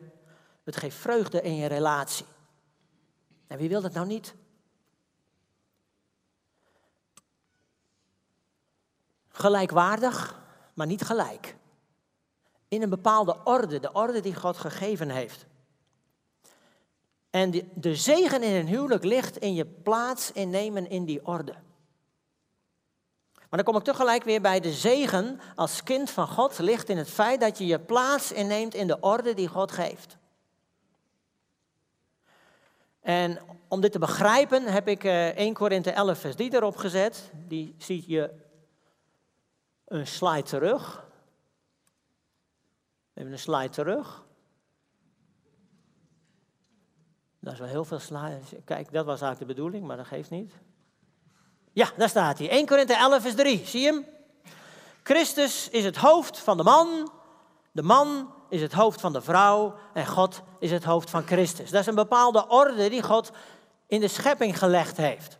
Het 0.64 0.76
geeft 0.76 0.96
vreugde 0.96 1.42
in 1.42 1.56
je 1.56 1.66
relatie. 1.66 2.26
En 3.46 3.58
wie 3.58 3.68
wil 3.68 3.80
dat 3.80 3.92
nou 3.92 4.06
niet? 4.06 4.34
Gelijkwaardig, 9.28 10.41
maar 10.74 10.86
niet 10.86 11.02
gelijk. 11.02 11.56
In 12.68 12.82
een 12.82 12.90
bepaalde 12.90 13.36
orde, 13.44 13.80
de 13.80 13.92
orde 13.92 14.20
die 14.20 14.34
God 14.34 14.56
gegeven 14.56 15.10
heeft. 15.10 15.46
En 17.30 17.50
de, 17.50 17.64
de 17.74 17.96
zegen 17.96 18.42
in 18.42 18.54
een 18.54 18.66
huwelijk 18.66 19.04
ligt 19.04 19.36
in 19.36 19.54
je 19.54 19.66
plaats 19.66 20.32
innemen 20.32 20.90
in 20.90 21.04
die 21.04 21.26
orde. 21.26 21.54
Maar 23.32 23.62
dan 23.62 23.72
kom 23.72 23.76
ik 23.76 23.86
tegelijk 23.86 24.24
weer 24.24 24.40
bij 24.40 24.60
de 24.60 24.72
zegen 24.72 25.40
als 25.54 25.82
kind 25.82 26.10
van 26.10 26.28
God 26.28 26.58
ligt 26.58 26.88
in 26.88 26.96
het 26.96 27.10
feit 27.10 27.40
dat 27.40 27.58
je 27.58 27.66
je 27.66 27.78
plaats 27.78 28.32
inneemt 28.32 28.74
in 28.74 28.86
de 28.86 29.00
orde 29.00 29.34
die 29.34 29.48
God 29.48 29.72
geeft. 29.72 30.16
En 33.00 33.38
om 33.68 33.80
dit 33.80 33.92
te 33.92 33.98
begrijpen 33.98 34.64
heb 34.64 34.88
ik 34.88 35.04
1 35.04 35.34
eh, 35.34 35.54
Korinthe 35.54 35.90
11 35.90 36.18
vers 36.18 36.34
3 36.34 36.54
erop 36.54 36.76
gezet. 36.76 37.30
Die 37.48 37.74
ziet 37.78 38.04
je 38.06 38.30
een 39.92 40.06
slide 40.06 40.42
terug. 40.42 41.04
Even 43.14 43.32
een 43.32 43.38
slide 43.38 43.68
terug. 43.68 44.24
Dat 47.40 47.52
is 47.52 47.58
wel 47.58 47.68
heel 47.68 47.84
veel 47.84 47.98
slides. 47.98 48.52
Kijk, 48.64 48.92
dat 48.92 49.04
was 49.04 49.20
eigenlijk 49.20 49.38
de 49.38 49.54
bedoeling, 49.54 49.86
maar 49.86 49.96
dat 49.96 50.06
geeft 50.06 50.30
niet. 50.30 50.52
Ja, 51.72 51.90
daar 51.96 52.08
staat 52.08 52.38
hij. 52.38 52.50
1 52.50 52.66
Korinthe 52.66 52.94
11 52.94 53.22
vers 53.22 53.34
3. 53.34 53.66
Zie 53.66 53.80
je 53.80 53.86
hem? 53.86 54.06
Christus 55.02 55.68
is 55.68 55.84
het 55.84 55.96
hoofd 55.96 56.38
van 56.38 56.56
de 56.56 56.62
man. 56.62 57.12
De 57.72 57.82
man 57.82 58.34
is 58.48 58.60
het 58.60 58.72
hoofd 58.72 59.00
van 59.00 59.12
de 59.12 59.22
vrouw 59.22 59.74
en 59.94 60.06
God 60.06 60.42
is 60.58 60.70
het 60.70 60.84
hoofd 60.84 61.10
van 61.10 61.22
Christus. 61.22 61.70
Dat 61.70 61.80
is 61.80 61.86
een 61.86 61.94
bepaalde 61.94 62.48
orde 62.48 62.88
die 62.88 63.02
God 63.02 63.30
in 63.86 64.00
de 64.00 64.08
schepping 64.08 64.58
gelegd 64.58 64.96
heeft. 64.96 65.38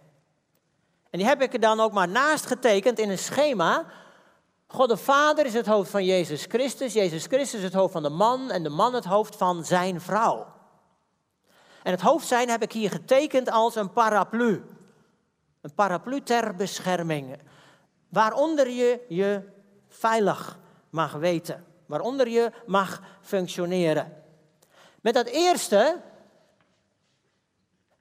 En 1.11 1.19
die 1.19 1.29
heb 1.29 1.43
ik 1.43 1.53
er 1.53 1.61
dan 1.61 1.81
ook 1.81 1.93
maar 1.93 2.09
naast 2.09 2.47
getekend 2.47 2.99
in 2.99 3.11
een 3.11 3.19
schema. 3.19 3.87
God 4.73 4.89
de 4.89 4.97
Vader 4.97 5.47
is 5.47 5.55
het 5.55 5.67
hoofd 5.67 5.91
van 5.91 6.05
Jezus 6.05 6.45
Christus. 6.49 6.93
Jezus 6.93 7.27
Christus 7.27 7.59
is 7.59 7.65
het 7.65 7.73
hoofd 7.73 7.93
van 7.93 8.03
de 8.03 8.11
man 8.11 8.51
en 8.51 8.63
de 8.63 8.69
man 8.69 8.95
het 8.95 9.05
hoofd 9.05 9.37
van 9.37 9.65
zijn 9.65 10.01
vrouw. 10.01 10.47
En 11.83 11.91
het 11.91 12.01
hoofd 12.01 12.27
zijn 12.27 12.49
heb 12.49 12.63
ik 12.63 12.73
hier 12.73 12.91
getekend 12.91 13.51
als 13.51 13.75
een 13.75 13.93
paraplu. 13.93 14.65
Een 15.61 15.75
paraplu 15.75 16.23
ter 16.23 16.55
bescherming. 16.55 17.39
Waaronder 18.09 18.71
je 18.71 19.01
je 19.09 19.43
veilig 19.89 20.59
mag 20.91 21.13
weten 21.13 21.67
waaronder 21.93 22.29
je 22.29 22.53
mag 22.67 23.01
functioneren. 23.21 24.23
Met 25.01 25.15
dat 25.15 25.27
eerste 25.27 26.01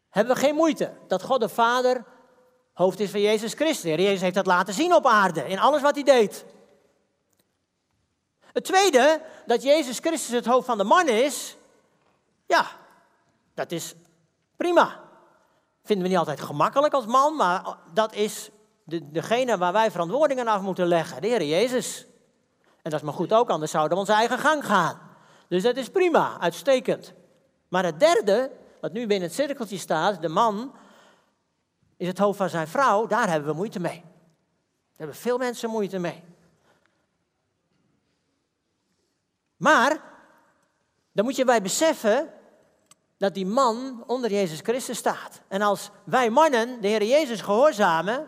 hebben 0.10 0.36
we 0.36 0.42
geen 0.42 0.56
moeite. 0.56 0.92
Dat 1.08 1.24
God 1.24 1.40
de 1.40 1.50
Vader 1.50 2.06
hoofd 2.74 3.00
is 3.00 3.12
van 3.12 3.22
Jezus 3.22 3.54
Christus. 3.54 3.96
Jezus 3.96 4.22
heeft 4.22 4.36
dat 4.36 4.46
laten 4.46 4.74
zien 4.74 4.94
op 4.94 5.06
aarde, 5.06 5.48
in 5.48 5.60
alles 5.60 5.82
wat 5.82 5.96
hij 5.96 6.04
deed. 6.04 6.46
Het 8.54 8.64
tweede, 8.64 9.22
dat 9.46 9.64
Jezus 9.64 10.00
Christus 10.00 10.36
het 10.36 10.46
hoofd 10.46 10.66
van 10.66 10.78
de 10.78 10.84
man 10.84 11.08
is, 11.08 11.58
ja, 12.46 12.66
dat 13.54 13.72
is 13.72 13.96
prima. 14.56 15.00
Vinden 15.84 16.04
we 16.06 16.10
niet 16.10 16.20
altijd 16.20 16.42
gemakkelijk 16.42 16.94
als 16.94 17.06
man, 17.06 17.36
maar 17.36 17.78
dat 17.94 18.14
is 18.14 18.50
de, 18.84 19.12
degene 19.12 19.58
waar 19.58 19.74
wij 19.74 19.92
verantwoordingen 19.92 20.48
af 20.48 20.62
moeten 20.62 20.88
leggen, 20.88 21.22
de 21.22 21.28
Heer 21.28 21.44
Jezus. 21.44 22.06
En 22.82 22.90
dat 22.90 23.00
is 23.00 23.06
maar 23.06 23.14
goed 23.14 23.34
ook, 23.34 23.50
anders 23.50 23.72
zouden 23.72 23.94
we 23.94 24.00
onze 24.00 24.14
eigen 24.14 24.40
gang 24.40 24.66
gaan. 24.66 25.00
Dus 25.48 25.64
dat 25.64 25.78
is 25.78 25.90
prima, 25.90 26.40
uitstekend. 26.40 27.14
Maar 27.68 27.84
het 27.84 28.00
derde, 28.00 28.52
wat 28.82 28.92
nu 28.92 29.08
binnen 29.08 29.28
het 29.28 29.38
cirkeltje 29.38 29.78
staat, 29.78 30.22
de 30.22 30.30
man 30.30 30.76
is 31.98 32.08
het 32.08 32.18
hoofd 32.18 32.38
van 32.38 32.50
zijn 32.50 32.68
vrouw, 32.68 33.08
daar 33.08 33.30
hebben 33.30 33.50
we 33.50 33.56
moeite 33.56 33.80
mee. 33.80 34.02
Daar 34.02 34.96
hebben 34.96 35.16
veel 35.16 35.38
mensen 35.38 35.70
moeite 35.70 36.00
mee. 36.00 36.24
Maar, 39.62 40.02
dan 41.12 41.26
moet 41.26 41.36
je 41.36 41.46
bij 41.46 41.62
beseffen 41.62 42.30
dat 43.18 43.34
die 43.34 43.46
man 43.46 44.04
onder 44.08 44.32
Jezus 44.32 44.60
Christus 44.60 44.98
staat. 44.98 45.42
En 45.48 45.62
als 45.62 45.90
wij 46.04 46.30
mannen 46.30 46.82
de 46.82 46.88
Heer 46.88 47.04
Jezus 47.04 47.42
gehoorzamen, 47.42 48.28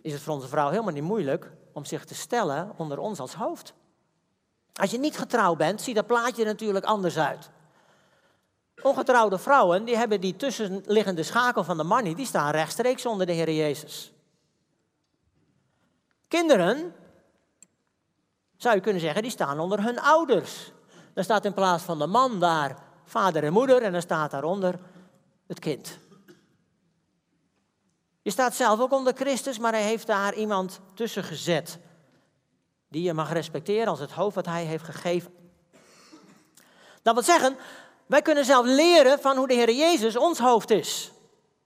is 0.00 0.12
het 0.12 0.22
voor 0.22 0.34
onze 0.34 0.48
vrouw 0.48 0.68
helemaal 0.70 0.92
niet 0.92 1.02
moeilijk 1.02 1.50
om 1.72 1.84
zich 1.84 2.04
te 2.04 2.14
stellen 2.14 2.72
onder 2.76 2.98
ons 2.98 3.20
als 3.20 3.34
hoofd. 3.34 3.74
Als 4.72 4.90
je 4.90 4.98
niet 4.98 5.18
getrouwd 5.18 5.58
bent, 5.58 5.80
ziet 5.80 5.94
dat 5.94 6.06
plaatje 6.06 6.44
natuurlijk 6.44 6.84
anders 6.84 7.18
uit. 7.18 7.50
Ongetrouwde 8.82 9.38
vrouwen, 9.38 9.84
die 9.84 9.96
hebben 9.96 10.20
die 10.20 10.36
tussenliggende 10.36 11.22
schakel 11.22 11.64
van 11.64 11.76
de 11.76 11.84
man 11.84 12.14
die 12.14 12.26
staan 12.26 12.50
rechtstreeks 12.50 13.06
onder 13.06 13.26
de 13.26 13.32
Heer 13.32 13.52
Jezus. 13.52 14.12
Kinderen, 16.28 16.94
zou 18.58 18.74
je 18.74 18.80
kunnen 18.80 19.00
zeggen, 19.00 19.22
die 19.22 19.30
staan 19.30 19.60
onder 19.60 19.82
hun 19.82 20.00
ouders. 20.00 20.72
Dan 21.14 21.24
staat 21.24 21.44
in 21.44 21.54
plaats 21.54 21.82
van 21.84 21.98
de 21.98 22.06
man 22.06 22.40
daar 22.40 22.76
vader 23.04 23.44
en 23.44 23.52
moeder 23.52 23.82
en 23.82 23.92
dan 23.92 24.02
staat 24.02 24.30
daaronder 24.30 24.78
het 25.46 25.58
kind. 25.58 25.98
Je 28.22 28.30
staat 28.30 28.54
zelf 28.54 28.80
ook 28.80 28.92
onder 28.92 29.12
Christus, 29.14 29.58
maar 29.58 29.72
hij 29.72 29.82
heeft 29.82 30.06
daar 30.06 30.34
iemand 30.34 30.80
tussen 30.94 31.24
gezet. 31.24 31.78
Die 32.88 33.02
je 33.02 33.12
mag 33.12 33.32
respecteren 33.32 33.86
als 33.86 34.00
het 34.00 34.12
hoofd 34.12 34.34
wat 34.34 34.46
hij 34.46 34.64
heeft 34.64 34.84
gegeven. 34.84 35.32
Dat 37.02 37.14
wil 37.14 37.22
zeggen, 37.22 37.56
wij 38.06 38.22
kunnen 38.22 38.44
zelf 38.44 38.66
leren 38.66 39.20
van 39.20 39.36
hoe 39.36 39.46
de 39.46 39.54
Heer 39.54 39.72
Jezus 39.72 40.16
ons 40.16 40.38
hoofd 40.38 40.70
is. 40.70 41.12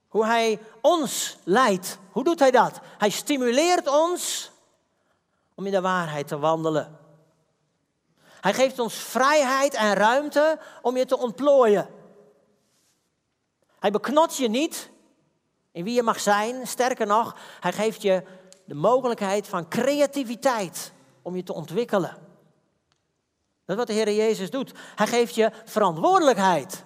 Hoe 0.09 0.27
hij 0.27 0.59
ons 0.81 1.37
leidt. 1.45 1.99
Hoe 2.11 2.25
doet 2.25 2.39
hij 2.39 2.51
dat? 2.51 2.81
Hij 2.99 3.11
stimuleert 3.11 3.89
ons 3.89 4.52
om 5.55 5.67
in 5.67 5.73
de 5.73 5.81
waarheid 5.81 6.29
te 6.29 6.39
wandelen. 6.39 6.99
Hij 8.41 8.55
geeft 8.55 8.79
ons 8.79 8.95
vrijheid 8.95 9.75
en 9.75 9.95
ruimte 9.95 10.59
om 10.83 10.97
je 10.97 11.05
te 11.05 11.19
ontplooien. 11.19 11.89
Hij 13.79 13.91
beknot 13.91 14.37
je 14.37 14.49
niet 14.49 14.91
in 15.73 15.85
wie 15.85 15.95
je 15.95 16.03
mag 16.03 16.21
zijn. 16.21 16.67
Sterker 16.67 17.07
nog, 17.07 17.37
hij 17.61 17.73
geeft 17.73 18.03
je 18.03 18.23
de 18.65 18.75
mogelijkheid 18.75 19.49
van 19.49 19.69
creativiteit 19.69 20.93
om 21.23 21.37
je 21.37 21.43
te 21.43 21.53
ontwikkelen. 21.53 22.17
Dat 23.65 23.77
is 23.77 23.77
wat 23.77 23.87
de 23.87 23.93
Heer 23.93 24.13
Jezus 24.13 24.51
doet. 24.51 24.73
Hij 24.95 25.07
geeft 25.07 25.35
je 25.35 25.51
verantwoordelijkheid. 25.65 26.85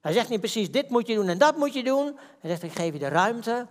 Hij 0.00 0.12
zegt 0.12 0.28
niet 0.28 0.40
precies, 0.40 0.70
dit 0.70 0.88
moet 0.88 1.06
je 1.06 1.14
doen 1.14 1.28
en 1.28 1.38
dat 1.38 1.56
moet 1.56 1.72
je 1.72 1.84
doen. 1.84 2.18
Hij 2.40 2.50
zegt, 2.50 2.62
ik 2.62 2.72
geef 2.72 2.92
je 2.92 2.98
de 2.98 3.08
ruimte 3.08 3.66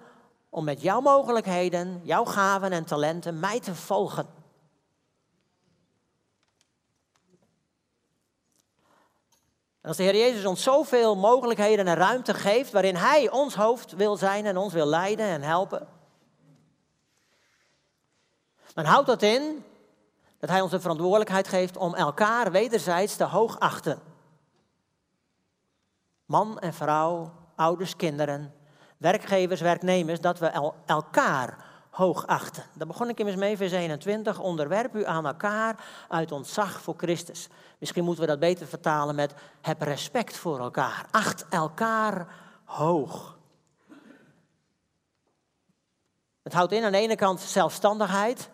om 0.53 0.63
met 0.63 0.81
jouw 0.81 1.01
mogelijkheden, 1.01 2.01
jouw 2.03 2.25
gaven 2.25 2.71
en 2.71 2.85
talenten 2.85 3.39
mij 3.39 3.59
te 3.59 3.75
volgen. 3.75 4.27
En 9.81 9.89
als 9.89 9.97
de 9.97 10.03
Heer 10.03 10.15
Jezus 10.15 10.45
ons 10.45 10.63
zoveel 10.63 11.15
mogelijkheden 11.15 11.87
en 11.87 11.95
ruimte 11.95 12.33
geeft, 12.33 12.71
waarin 12.71 12.95
Hij 12.95 13.31
ons 13.31 13.55
hoofd 13.55 13.91
wil 13.91 14.15
zijn 14.15 14.45
en 14.45 14.57
ons 14.57 14.73
wil 14.73 14.85
leiden 14.85 15.25
en 15.25 15.41
helpen, 15.41 15.87
dan 18.73 18.85
houdt 18.85 19.07
dat 19.07 19.21
in 19.21 19.65
dat 20.39 20.49
Hij 20.49 20.61
ons 20.61 20.71
de 20.71 20.79
verantwoordelijkheid 20.79 21.47
geeft 21.47 21.77
om 21.77 21.95
elkaar 21.95 22.51
wederzijds 22.51 23.15
te 23.15 23.23
hoogachten. 23.23 24.01
Man 26.25 26.59
en 26.59 26.73
vrouw, 26.73 27.31
ouders, 27.55 27.95
kinderen, 27.95 28.53
werkgevers, 29.03 29.61
werknemers, 29.61 30.21
dat 30.21 30.39
we 30.39 30.71
elkaar 30.85 31.57
hoogachten. 31.89 32.63
Daar 32.73 32.87
begon 32.87 33.09
ik 33.09 33.19
immers 33.19 33.37
mee, 33.37 33.57
vers 33.57 33.71
21. 33.71 34.39
Onderwerp 34.39 34.95
u 34.95 35.05
aan 35.05 35.25
elkaar 35.25 35.85
uit 36.07 36.31
ontzag 36.31 36.81
voor 36.81 36.93
Christus. 36.97 37.47
Misschien 37.79 38.03
moeten 38.03 38.23
we 38.23 38.29
dat 38.29 38.39
beter 38.39 38.67
vertalen 38.67 39.15
met 39.15 39.33
heb 39.61 39.81
respect 39.81 40.37
voor 40.37 40.59
elkaar. 40.59 41.05
Acht 41.11 41.45
elkaar 41.49 42.27
hoog. 42.63 43.37
Het 46.43 46.53
houdt 46.53 46.71
in 46.71 46.83
aan 46.83 46.91
de 46.91 46.97
ene 46.97 47.15
kant 47.15 47.39
zelfstandigheid. 47.39 48.49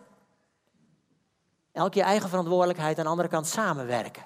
Elk 1.72 1.94
je 1.94 2.02
eigen 2.02 2.28
verantwoordelijkheid, 2.28 2.98
aan 2.98 3.04
de 3.04 3.10
andere 3.10 3.28
kant 3.28 3.46
samenwerken. 3.46 4.24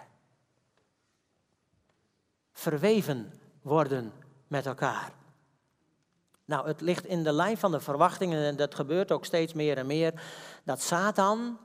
Verweven 2.52 3.40
worden 3.62 4.12
met 4.48 4.66
elkaar. 4.66 5.22
Nou, 6.44 6.66
het 6.66 6.80
ligt 6.80 7.04
in 7.04 7.22
de 7.22 7.32
lijn 7.32 7.56
van 7.56 7.70
de 7.70 7.80
verwachtingen, 7.80 8.44
en 8.44 8.56
dat 8.56 8.74
gebeurt 8.74 9.12
ook 9.12 9.24
steeds 9.24 9.52
meer 9.52 9.78
en 9.78 9.86
meer, 9.86 10.22
dat 10.64 10.82
Satan 10.82 11.58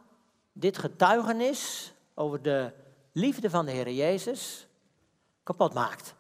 dit 0.53 0.77
getuigenis 0.77 1.93
over 2.13 2.41
de 2.41 2.73
liefde 3.11 3.49
van 3.49 3.65
de 3.65 3.71
Heer 3.71 3.91
Jezus 3.91 4.67
kapot 5.43 5.73
maakt. 5.73 6.15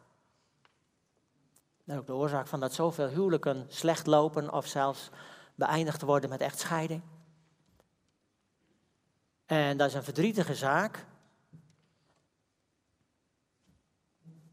Dat 1.85 1.95
is 1.95 2.01
ook 2.01 2.07
de 2.07 2.13
oorzaak 2.13 2.47
van 2.47 2.59
dat 2.59 2.73
zoveel 2.73 3.07
huwelijken 3.07 3.65
slecht 3.67 4.07
lopen 4.07 4.53
of 4.53 4.67
zelfs 4.67 5.09
beëindigd 5.55 6.01
worden 6.01 6.29
met 6.29 6.41
echtscheiding. 6.41 7.01
En 9.45 9.77
dat 9.77 9.87
is 9.87 9.93
een 9.93 10.03
verdrietige 10.03 10.55
zaak. 10.55 11.05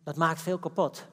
Dat 0.05 0.16
maakt 0.16 0.42
veel 0.42 0.59
kapot. 0.59 1.07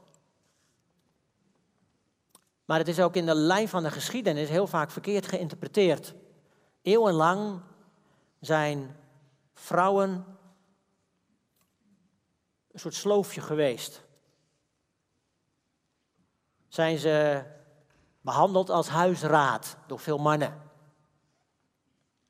Maar 2.66 2.78
het 2.78 2.88
is 2.88 3.00
ook 3.00 3.16
in 3.16 3.26
de 3.26 3.36
lijn 3.36 3.68
van 3.68 3.84
de 3.84 3.92
geschiedenis 3.92 4.50
heel 4.50 4.68
vaak 4.68 4.92
verkeerd 4.92 5.28
geïnterpreteerd. 5.28 6.14
Eeuwenlang 6.82 7.62
zijn 8.40 8.96
vrouwen 9.54 10.26
een 12.72 12.80
soort 12.80 12.94
sloofje 12.94 13.42
geweest. 13.42 14.04
Zijn 16.68 16.98
ze 16.98 17.46
behandeld 18.22 18.70
als 18.70 18.88
huisraad 18.88 19.78
door 19.88 20.00
veel 20.00 20.18
mannen. 20.18 20.62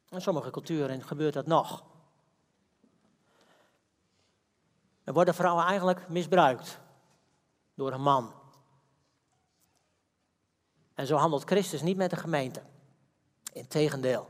In 0.10 0.22
sommige 0.22 0.50
culturen 0.50 1.04
gebeurt 1.04 1.34
dat 1.34 1.48
nog. 1.48 1.84
Er 5.04 5.14
worden 5.14 5.34
vrouwen 5.34 5.66
eigenlijk 5.66 6.10
misbruikt 6.10 6.80
door 7.74 7.92
een 7.92 8.02
man. 8.02 8.43
En 10.96 11.08
zo 11.08 11.16
handelt 11.16 11.44
Christus 11.44 11.82
niet 11.82 11.98
met 11.98 12.10
de 12.10 12.16
gemeente. 12.16 12.62
Integendeel. 13.54 14.30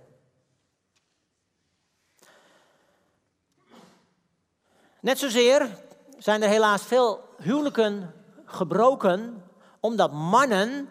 Net 5.00 5.20
zozeer 5.20 5.78
zijn 6.18 6.42
er 6.42 6.50
helaas 6.50 6.82
veel 6.82 7.30
huwelijken 7.38 8.14
gebroken 8.46 9.44
omdat 9.80 10.12
mannen 10.12 10.90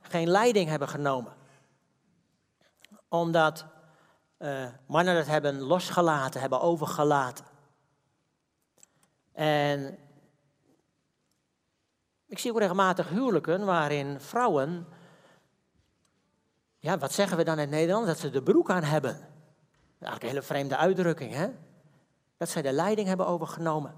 geen 0.00 0.28
leiding 0.28 0.68
hebben 0.68 0.88
genomen. 0.88 1.32
Omdat 3.08 3.64
uh, 4.38 4.66
mannen 4.86 5.16
het 5.16 5.26
hebben 5.26 5.60
losgelaten, 5.60 6.40
hebben 6.40 6.60
overgelaten. 6.60 7.44
En 9.32 9.98
ik 12.28 12.38
zie 12.38 12.50
ook 12.50 12.58
regelmatig 12.58 13.08
huwelijken 13.08 13.64
waarin 13.64 14.20
vrouwen, 14.20 14.86
ja, 16.78 16.98
wat 16.98 17.12
zeggen 17.12 17.36
we 17.36 17.44
dan 17.44 17.54
in 17.54 17.60
het 17.60 17.70
Nederlands? 17.70 18.08
Dat 18.08 18.18
ze 18.18 18.30
de 18.30 18.42
broek 18.42 18.70
aan 18.70 18.82
hebben. 18.82 19.14
Eigenlijk 20.00 20.22
een 20.22 20.28
hele 20.28 20.42
vreemde 20.42 20.76
uitdrukking, 20.76 21.34
hè? 21.34 21.48
Dat 22.36 22.48
zij 22.48 22.62
de 22.62 22.72
leiding 22.72 23.08
hebben 23.08 23.26
overgenomen. 23.26 23.94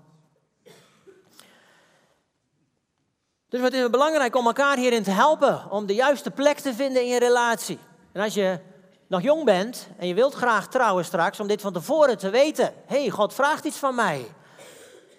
Dus 3.49 3.61
wat 3.61 3.73
is 3.73 3.81
het 3.81 3.91
belangrijk 3.91 4.37
om 4.37 4.47
elkaar 4.47 4.77
hierin 4.77 5.03
te 5.03 5.11
helpen, 5.11 5.71
om 5.71 5.87
de 5.87 5.95
juiste 5.95 6.31
plek 6.31 6.59
te 6.59 6.75
vinden 6.75 7.03
in 7.03 7.09
je 7.09 7.19
relatie. 7.19 7.79
En 8.13 8.23
als 8.23 8.35
je 8.35 8.59
nog 9.07 9.23
jong 9.23 9.45
bent 9.45 9.89
en 9.99 10.07
je 10.07 10.15
wilt 10.15 10.35
graag 10.35 10.69
trouwen 10.69 11.05
straks, 11.05 11.41
om 11.41 11.47
dit 11.47 11.61
van 11.61 11.73
tevoren 11.73 12.19
te 12.19 12.31
weten. 12.31 12.73
Hey, 12.87 13.11
God 13.11 13.35
vraagt 13.35 13.65
iets 13.65 13.79
van 13.79 13.95
mij. 13.95 14.27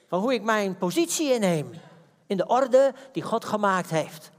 Van 0.08 0.20
hoe 0.20 0.34
ik 0.34 0.44
mijn 0.44 0.78
positie 0.78 1.34
inneem 1.34 1.72
in 2.32 2.38
de 2.38 2.48
orde 2.48 2.94
die 3.12 3.24
God 3.24 3.46
gemaakt 3.46 3.90
heeft. 3.90 4.32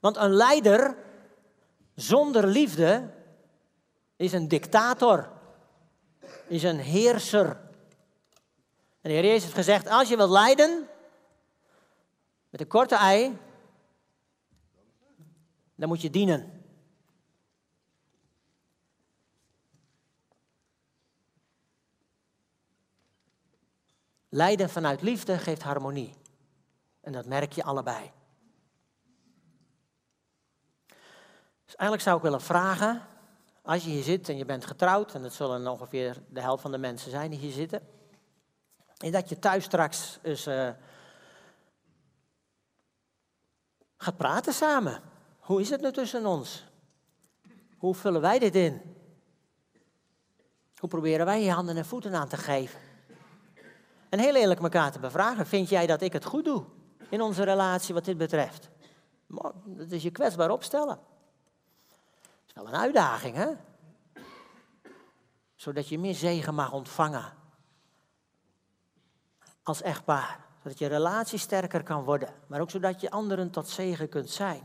Want 0.00 0.16
een 0.16 0.30
leider 0.30 0.96
zonder 1.94 2.46
liefde 2.46 3.10
is 4.16 4.32
een 4.32 4.48
dictator, 4.48 5.30
is 6.46 6.62
een 6.62 6.78
heerser. 6.78 7.46
En 9.00 9.10
de 9.10 9.10
Heer 9.10 9.24
Jezus 9.24 9.42
heeft 9.42 9.54
gezegd, 9.54 9.88
als 9.88 10.08
je 10.08 10.16
wilt 10.16 10.30
leiden, 10.30 10.88
met 12.50 12.60
een 12.60 12.66
korte 12.66 12.96
ei, 12.96 13.38
dan 15.74 15.88
moet 15.88 16.00
je 16.00 16.10
dienen. 16.10 16.57
Lijden 24.28 24.70
vanuit 24.70 25.02
liefde 25.02 25.38
geeft 25.38 25.62
harmonie. 25.62 26.14
En 27.00 27.12
dat 27.12 27.26
merk 27.26 27.52
je 27.52 27.64
allebei. 27.64 28.10
Dus 31.64 31.76
eigenlijk 31.76 32.02
zou 32.02 32.16
ik 32.16 32.22
willen 32.22 32.40
vragen, 32.40 33.06
als 33.62 33.84
je 33.84 33.90
hier 33.90 34.02
zit 34.02 34.28
en 34.28 34.36
je 34.36 34.44
bent 34.44 34.64
getrouwd, 34.64 35.14
en 35.14 35.22
dat 35.22 35.32
zullen 35.32 35.66
ongeveer 35.66 36.22
de 36.28 36.40
helft 36.40 36.62
van 36.62 36.70
de 36.70 36.78
mensen 36.78 37.10
zijn 37.10 37.30
die 37.30 37.38
hier 37.38 37.52
zitten, 37.52 37.88
en 38.96 39.12
dat 39.12 39.28
je 39.28 39.38
thuis 39.38 39.64
straks 39.64 40.18
eens 40.22 40.46
uh, 40.46 40.70
gaat 43.96 44.16
praten 44.16 44.52
samen. 44.52 45.02
Hoe 45.38 45.60
is 45.60 45.70
het 45.70 45.80
nu 45.80 45.92
tussen 45.92 46.26
ons? 46.26 46.64
Hoe 47.78 47.94
vullen 47.94 48.20
wij 48.20 48.38
dit 48.38 48.54
in? 48.54 48.96
Hoe 50.78 50.88
proberen 50.88 51.26
wij 51.26 51.42
je 51.42 51.50
handen 51.50 51.76
en 51.76 51.84
voeten 51.84 52.14
aan 52.14 52.28
te 52.28 52.36
geven? 52.36 52.87
En 54.08 54.18
heel 54.18 54.34
eerlijk 54.34 54.60
elkaar 54.60 54.92
te 54.92 54.98
bevragen, 54.98 55.46
vind 55.46 55.68
jij 55.68 55.86
dat 55.86 56.00
ik 56.00 56.12
het 56.12 56.24
goed 56.24 56.44
doe 56.44 56.64
in 57.08 57.20
onze 57.20 57.42
relatie 57.42 57.94
wat 57.94 58.04
dit 58.04 58.16
betreft? 58.16 58.70
Dat 59.64 59.90
is 59.90 60.02
je 60.02 60.10
kwetsbaar 60.10 60.50
opstellen. 60.50 60.98
Dat 61.86 62.46
is 62.46 62.54
wel 62.54 62.66
een 62.66 62.76
uitdaging, 62.76 63.36
hè? 63.36 63.48
Zodat 65.54 65.88
je 65.88 65.98
meer 65.98 66.14
zegen 66.14 66.54
mag 66.54 66.72
ontvangen. 66.72 67.32
Als 69.62 69.82
echtpaar. 69.82 70.46
Zodat 70.62 70.78
je 70.78 70.86
relatie 70.86 71.38
sterker 71.38 71.82
kan 71.82 72.04
worden. 72.04 72.34
Maar 72.46 72.60
ook 72.60 72.70
zodat 72.70 73.00
je 73.00 73.10
anderen 73.10 73.50
tot 73.50 73.68
zegen 73.68 74.08
kunt 74.08 74.30
zijn. 74.30 74.62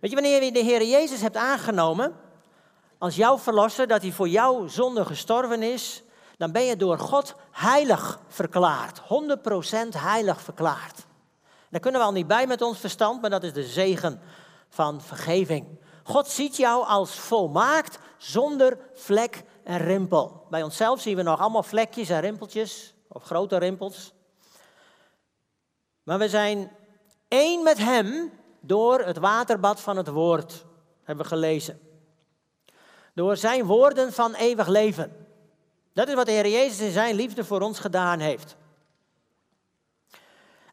Weet 0.00 0.10
je, 0.10 0.16
wanneer 0.16 0.42
je 0.42 0.52
de 0.52 0.58
Heer 0.58 0.82
Jezus 0.82 1.20
hebt 1.20 1.36
aangenomen 1.36 2.14
als 3.00 3.16
jouw 3.16 3.38
verlosser, 3.38 3.86
dat 3.86 4.02
hij 4.02 4.12
voor 4.12 4.28
jouw 4.28 4.66
zonde 4.66 5.04
gestorven 5.04 5.62
is, 5.62 6.02
dan 6.40 6.52
ben 6.52 6.64
je 6.64 6.76
door 6.76 6.98
God 6.98 7.34
heilig 7.50 8.20
verklaard. 8.28 9.00
100% 9.00 9.02
heilig 9.96 10.40
verklaard. 10.40 11.06
Daar 11.70 11.80
kunnen 11.80 12.00
we 12.00 12.06
al 12.06 12.12
niet 12.12 12.26
bij 12.26 12.46
met 12.46 12.62
ons 12.62 12.78
verstand, 12.78 13.20
maar 13.20 13.30
dat 13.30 13.42
is 13.42 13.52
de 13.52 13.64
zegen 13.64 14.20
van 14.68 15.00
vergeving. 15.00 15.78
God 16.02 16.28
ziet 16.28 16.56
jou 16.56 16.86
als 16.86 17.14
volmaakt, 17.14 17.98
zonder 18.16 18.78
vlek 18.94 19.42
en 19.64 19.78
rimpel. 19.78 20.46
Bij 20.50 20.62
onszelf 20.62 21.00
zien 21.00 21.16
we 21.16 21.22
nog 21.22 21.40
allemaal 21.40 21.62
vlekjes 21.62 22.08
en 22.08 22.20
rimpeltjes, 22.20 22.94
of 23.08 23.22
grote 23.22 23.56
rimpels. 23.56 24.12
Maar 26.02 26.18
we 26.18 26.28
zijn 26.28 26.72
één 27.28 27.62
met 27.62 27.78
Hem 27.78 28.32
door 28.60 29.00
het 29.00 29.18
waterbad 29.18 29.80
van 29.80 29.96
het 29.96 30.08
woord, 30.08 30.64
hebben 31.02 31.24
we 31.24 31.30
gelezen. 31.30 31.80
Door 33.14 33.36
zijn 33.36 33.64
woorden 33.64 34.12
van 34.12 34.34
eeuwig 34.34 34.66
leven. 34.66 35.28
Dat 35.92 36.08
is 36.08 36.14
wat 36.14 36.26
de 36.26 36.32
Heer 36.32 36.48
Jezus 36.48 36.80
in 36.80 36.92
zijn 36.92 37.14
liefde 37.14 37.44
voor 37.44 37.60
ons 37.60 37.78
gedaan 37.78 38.18
heeft. 38.18 38.56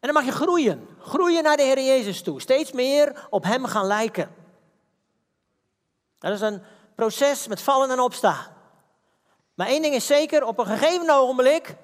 dan 0.00 0.12
mag 0.12 0.24
je 0.24 0.32
groeien. 0.32 0.88
Groeien 1.00 1.42
naar 1.42 1.56
de 1.56 1.62
Heer 1.62 1.84
Jezus 1.84 2.22
toe. 2.22 2.40
Steeds 2.40 2.72
meer 2.72 3.26
op 3.30 3.44
Hem 3.44 3.64
gaan 3.64 3.86
lijken. 3.86 4.34
Dat 6.18 6.32
is 6.32 6.40
een 6.40 6.62
proces 6.94 7.46
met 7.46 7.62
vallen 7.62 7.90
en 7.90 8.00
opstaan. 8.00 8.56
Maar 9.54 9.66
één 9.66 9.82
ding 9.82 9.94
is 9.94 10.06
zeker, 10.06 10.44
op 10.44 10.58
een 10.58 10.66
gegeven 10.66 11.10
ogenblik 11.10 11.76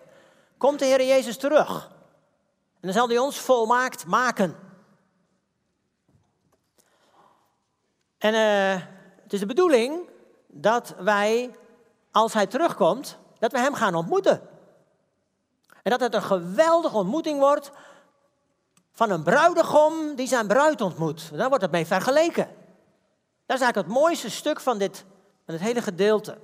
komt 0.59 0.79
de 0.79 0.85
Heer 0.85 1.07
Jezus 1.07 1.37
terug. 1.37 1.91
En 2.75 2.81
dan 2.81 2.93
zal 2.93 3.09
hij 3.09 3.19
ons 3.19 3.39
volmaakt 3.39 4.07
maken. 4.07 4.57
En 8.19 8.35
uh, 8.35 8.83
het 9.23 9.33
is 9.33 9.41
de 9.41 9.47
bedoeling 9.47 10.09
dat 10.47 10.95
wij, 10.99 11.57
als 12.11 12.33
hij 12.33 12.47
terugkomt, 12.47 13.19
dat 13.45 13.53
we 13.53 13.59
hem 13.59 13.75
gaan 13.75 13.95
ontmoeten. 13.95 14.41
En 15.83 15.91
dat 15.91 16.01
het 16.01 16.15
een 16.15 16.23
geweldige 16.23 16.97
ontmoeting 16.97 17.39
wordt 17.39 17.71
van 18.93 19.11
een 19.11 19.23
bruidegom 19.23 20.15
die 20.15 20.27
zijn 20.27 20.47
bruid 20.47 20.81
ontmoet. 20.81 21.31
Daar 21.37 21.49
wordt 21.49 21.63
het 21.63 21.73
mee 21.73 21.87
vergeleken. 21.87 22.45
Dat 23.47 23.57
is 23.57 23.63
eigenlijk 23.63 23.77
het 23.77 23.87
mooiste 23.87 24.31
stuk 24.31 24.61
van, 24.61 24.79
dit, 24.79 25.05
van 25.45 25.55
het 25.55 25.63
hele 25.63 25.83
gedeelte. 25.83 26.39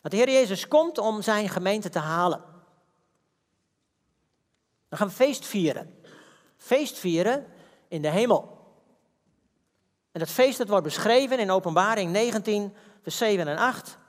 Dat 0.00 0.10
de 0.10 0.16
Heer 0.16 0.30
Jezus 0.30 0.68
komt 0.68 0.98
om 0.98 1.22
zijn 1.22 1.48
gemeente 1.48 1.88
te 1.88 1.98
halen. 1.98 2.44
Dan 4.88 4.98
gaan 4.98 5.08
we 5.08 5.14
feest 5.14 5.46
vieren. 5.46 5.98
Feest 6.56 6.98
vieren 6.98 7.46
in 7.88 8.02
de 8.02 8.10
hemel. 8.10 8.68
En 10.12 10.20
dat 10.20 10.30
feest 10.30 10.58
dat 10.58 10.68
wordt 10.68 10.84
beschreven 10.84 11.38
in 11.38 11.50
Openbaring 11.50 12.10
19, 12.10 12.74
vers 13.02 13.16
7 13.16 13.48
en 13.48 13.56
8. 13.56 14.02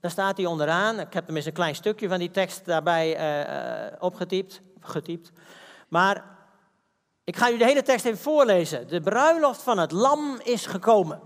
Daar 0.00 0.10
staat 0.10 0.36
hij 0.36 0.46
onderaan. 0.46 1.00
Ik 1.00 1.12
heb 1.12 1.24
tenminste 1.24 1.50
een 1.50 1.56
klein 1.56 1.74
stukje 1.74 2.08
van 2.08 2.18
die 2.18 2.30
tekst 2.30 2.64
daarbij 2.64 3.18
uh, 3.90 3.96
opgetypt. 3.98 4.60
Getypt. 4.80 5.32
Maar 5.88 6.24
ik 7.24 7.36
ga 7.36 7.50
u 7.50 7.56
de 7.58 7.64
hele 7.64 7.82
tekst 7.82 8.04
even 8.04 8.18
voorlezen. 8.18 8.88
De 8.88 9.00
bruiloft 9.00 9.62
van 9.62 9.78
het 9.78 9.92
lam 9.92 10.40
is 10.42 10.66
gekomen. 10.66 11.20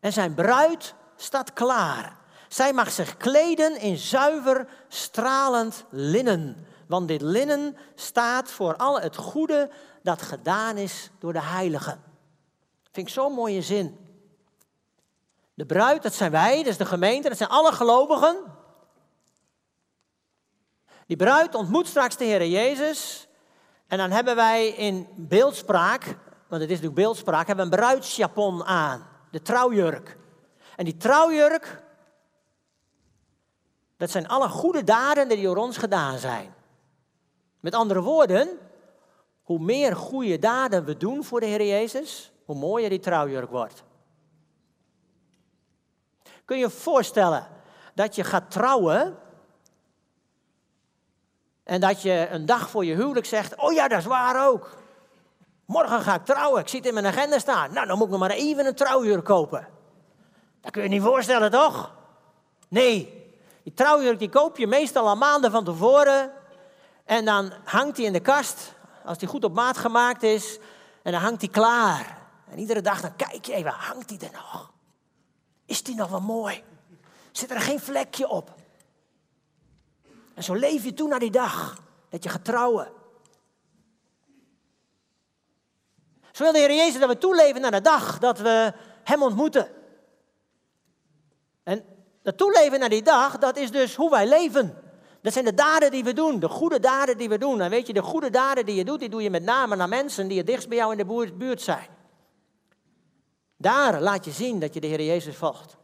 En 0.00 0.12
zijn 0.12 0.34
bruid 0.34 0.94
staat 1.16 1.52
klaar. 1.52 2.16
Zij 2.48 2.72
mag 2.72 2.90
zich 2.90 3.16
kleden 3.16 3.80
in 3.80 3.96
zuiver, 3.96 4.68
stralend 4.88 5.84
linnen. 5.90 6.66
Want 6.86 7.08
dit 7.08 7.22
linnen 7.22 7.76
staat 7.94 8.50
voor 8.50 8.76
al 8.76 9.00
het 9.00 9.16
goede 9.16 9.70
dat 10.02 10.22
gedaan 10.22 10.76
is 10.76 11.10
door 11.18 11.32
de 11.32 11.42
heiligen. 11.42 12.02
Vind 12.92 13.06
ik 13.06 13.12
zo'n 13.12 13.32
mooie 13.32 13.62
zin. 13.62 14.03
De 15.54 15.66
bruid, 15.66 16.02
dat 16.02 16.14
zijn 16.14 16.30
wij, 16.30 16.56
dat 16.56 16.66
is 16.66 16.76
de 16.76 16.86
gemeente, 16.86 17.28
dat 17.28 17.38
zijn 17.38 17.50
alle 17.50 17.72
gelovigen. 17.72 18.36
Die 21.06 21.16
bruid 21.16 21.54
ontmoet 21.54 21.86
straks 21.86 22.16
de 22.16 22.24
Heer 22.24 22.46
Jezus. 22.46 23.28
En 23.86 23.98
dan 23.98 24.10
hebben 24.10 24.36
wij 24.36 24.68
in 24.68 25.08
beeldspraak, 25.16 26.04
want 26.48 26.62
het 26.62 26.70
is 26.70 26.80
natuurlijk 26.80 26.94
beeldspraak, 26.94 27.46
hebben 27.46 27.70
we 27.70 27.76
een 27.76 27.78
bruidsjapon 27.78 28.64
aan. 28.64 29.06
De 29.30 29.42
trouwjurk. 29.42 30.16
En 30.76 30.84
die 30.84 30.96
trouwjurk, 30.96 31.82
dat 33.96 34.10
zijn 34.10 34.28
alle 34.28 34.48
goede 34.48 34.84
daden 34.84 35.28
die 35.28 35.42
door 35.42 35.56
ons 35.56 35.76
gedaan 35.76 36.18
zijn. 36.18 36.54
Met 37.60 37.74
andere 37.74 38.00
woorden, 38.00 38.48
hoe 39.42 39.58
meer 39.58 39.96
goede 39.96 40.38
daden 40.38 40.84
we 40.84 40.96
doen 40.96 41.24
voor 41.24 41.40
de 41.40 41.46
Heer 41.46 41.66
Jezus, 41.66 42.32
hoe 42.44 42.56
mooier 42.56 42.88
die 42.88 43.00
trouwjurk 43.00 43.50
wordt. 43.50 43.84
Kun 46.44 46.56
je 46.56 46.62
je 46.62 46.70
voorstellen 46.70 47.46
dat 47.94 48.14
je 48.14 48.24
gaat 48.24 48.50
trouwen 48.50 49.18
en 51.64 51.80
dat 51.80 52.02
je 52.02 52.28
een 52.30 52.46
dag 52.46 52.70
voor 52.70 52.84
je 52.84 52.94
huwelijk 52.94 53.26
zegt, 53.26 53.56
oh 53.56 53.72
ja, 53.72 53.88
dat 53.88 53.98
is 53.98 54.04
waar 54.04 54.48
ook. 54.48 54.76
Morgen 55.64 56.00
ga 56.00 56.14
ik 56.14 56.24
trouwen, 56.24 56.60
ik 56.60 56.68
zie 56.68 56.78
het 56.78 56.88
in 56.88 56.94
mijn 56.94 57.06
agenda 57.06 57.38
staan. 57.38 57.72
Nou, 57.72 57.86
dan 57.86 57.96
moet 57.96 58.06
ik 58.06 58.12
nog 58.12 58.20
maar 58.20 58.30
even 58.30 58.66
een 58.66 58.74
trouwjurk 58.74 59.24
kopen. 59.24 59.68
Dat 60.60 60.72
kun 60.72 60.82
je 60.82 60.88
niet 60.88 61.02
voorstellen, 61.02 61.50
toch? 61.50 61.94
Nee, 62.68 63.24
die 63.62 63.74
trouwjurk 63.74 64.18
die 64.18 64.28
koop 64.28 64.56
je 64.56 64.66
meestal 64.66 65.08
al 65.08 65.16
maanden 65.16 65.50
van 65.50 65.64
tevoren. 65.64 66.32
En 67.04 67.24
dan 67.24 67.52
hangt 67.64 67.96
die 67.96 68.06
in 68.06 68.12
de 68.12 68.20
kast, 68.20 68.72
als 69.04 69.18
die 69.18 69.28
goed 69.28 69.44
op 69.44 69.54
maat 69.54 69.78
gemaakt 69.78 70.22
is. 70.22 70.58
En 71.02 71.12
dan 71.12 71.20
hangt 71.20 71.40
die 71.40 71.50
klaar. 71.50 72.18
En 72.50 72.58
iedere 72.58 72.80
dag 72.80 73.00
dan 73.00 73.16
kijk 73.16 73.44
je 73.44 73.52
even, 73.52 73.70
hangt 73.70 74.08
die 74.08 74.18
er 74.18 74.32
nog? 74.32 74.73
Is 75.66 75.82
die 75.82 75.94
nog 75.94 76.10
wel 76.10 76.20
mooi? 76.20 76.62
Zit 77.32 77.50
er 77.50 77.60
geen 77.60 77.80
vlekje 77.80 78.28
op? 78.28 78.54
En 80.34 80.42
zo 80.42 80.54
leef 80.54 80.84
je 80.84 80.94
toe 80.94 81.08
naar 81.08 81.18
die 81.18 81.30
dag 81.30 81.82
dat 82.08 82.22
je 82.22 82.28
gaat 82.28 82.44
trouwen. 82.44 82.92
Zo 86.32 86.42
wil 86.42 86.52
de 86.52 86.58
Heer 86.58 86.74
Jezus 86.74 87.00
dat 87.00 87.08
we 87.08 87.18
toeleven 87.18 87.60
naar 87.60 87.70
de 87.70 87.80
dag 87.80 88.18
dat 88.18 88.38
we 88.38 88.72
Hem 89.04 89.22
ontmoeten. 89.22 89.68
En 91.62 91.84
dat 92.22 92.36
toeleven 92.36 92.80
naar 92.80 92.88
die 92.88 93.02
dag, 93.02 93.38
dat 93.38 93.56
is 93.56 93.70
dus 93.70 93.94
hoe 93.94 94.10
wij 94.10 94.26
leven. 94.26 94.82
Dat 95.20 95.32
zijn 95.32 95.44
de 95.44 95.54
daden 95.54 95.90
die 95.90 96.04
we 96.04 96.12
doen, 96.12 96.40
de 96.40 96.48
goede 96.48 96.80
daden 96.80 97.18
die 97.18 97.28
we 97.28 97.38
doen. 97.38 97.60
En 97.60 97.70
weet 97.70 97.86
je, 97.86 97.92
de 97.92 98.02
goede 98.02 98.30
daden 98.30 98.66
die 98.66 98.74
je 98.74 98.84
doet, 98.84 99.00
die 99.00 99.08
doe 99.08 99.22
je 99.22 99.30
met 99.30 99.42
name 99.42 99.76
naar 99.76 99.88
mensen 99.88 100.28
die 100.28 100.38
het 100.38 100.46
dichtst 100.46 100.68
bij 100.68 100.76
jou 100.76 100.92
in 100.92 101.06
de 101.06 101.32
buurt 101.32 101.62
zijn. 101.62 101.86
Daar 103.64 104.00
laat 104.00 104.24
je 104.24 104.30
zien 104.30 104.60
dat 104.60 104.74
je 104.74 104.80
de 104.80 104.86
Heer 104.86 105.02
Jezus 105.02 105.36
volgt. 105.36 105.76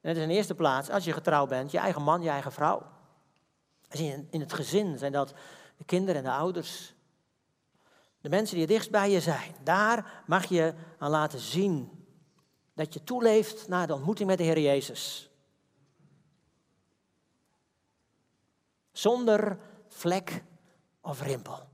En 0.00 0.08
dat 0.08 0.16
is 0.16 0.22
in 0.22 0.28
de 0.28 0.34
eerste 0.34 0.54
plaats, 0.54 0.90
als 0.90 1.04
je 1.04 1.12
getrouwd 1.12 1.48
bent, 1.48 1.70
je 1.70 1.78
eigen 1.78 2.02
man, 2.02 2.22
je 2.22 2.28
eigen 2.28 2.52
vrouw. 2.52 2.82
In 4.30 4.40
het 4.40 4.52
gezin 4.52 4.98
zijn 4.98 5.12
dat 5.12 5.34
de 5.76 5.84
kinderen 5.84 6.16
en 6.16 6.28
de 6.28 6.36
ouders. 6.36 6.94
De 8.20 8.28
mensen 8.28 8.54
die 8.54 8.64
het 8.64 8.72
dichtst 8.72 8.90
bij 8.90 9.10
je 9.10 9.20
zijn. 9.20 9.54
Daar 9.62 10.22
mag 10.26 10.44
je 10.44 10.74
aan 10.98 11.10
laten 11.10 11.38
zien 11.38 12.06
dat 12.74 12.94
je 12.94 13.04
toeleeft 13.04 13.68
naar 13.68 13.86
de 13.86 13.94
ontmoeting 13.94 14.28
met 14.28 14.38
de 14.38 14.44
Heer 14.44 14.60
Jezus. 14.60 15.30
Zonder 18.92 19.58
vlek 19.88 20.42
of 21.00 21.22
rimpel. 21.22 21.68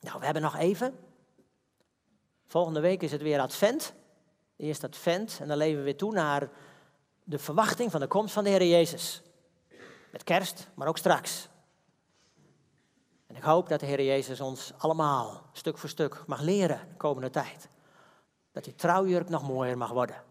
Nou, 0.00 0.18
we 0.18 0.24
hebben 0.24 0.42
nog 0.42 0.56
even. 0.56 1.05
Volgende 2.46 2.80
week 2.80 3.02
is 3.02 3.12
het 3.12 3.22
weer 3.22 3.40
Advent. 3.40 3.94
Eerst 4.56 4.84
Advent 4.84 5.38
en 5.40 5.48
dan 5.48 5.56
leven 5.56 5.78
we 5.78 5.84
weer 5.84 5.96
toe 5.96 6.12
naar 6.12 6.50
de 7.24 7.38
verwachting 7.38 7.90
van 7.90 8.00
de 8.00 8.06
komst 8.06 8.34
van 8.34 8.44
de 8.44 8.50
Heer 8.50 8.66
Jezus. 8.66 9.22
Met 10.12 10.24
kerst, 10.24 10.68
maar 10.74 10.88
ook 10.88 10.98
straks. 10.98 11.48
En 13.26 13.36
ik 13.36 13.42
hoop 13.42 13.68
dat 13.68 13.80
de 13.80 13.86
Heer 13.86 14.02
Jezus 14.02 14.40
ons 14.40 14.72
allemaal 14.78 15.50
stuk 15.52 15.78
voor 15.78 15.88
stuk 15.88 16.22
mag 16.26 16.40
leren 16.40 16.88
de 16.88 16.96
komende 16.96 17.30
tijd. 17.30 17.68
Dat 18.52 18.64
die 18.64 18.74
trouwjurk 18.74 19.28
nog 19.28 19.42
mooier 19.42 19.78
mag 19.78 19.90
worden. 19.90 20.22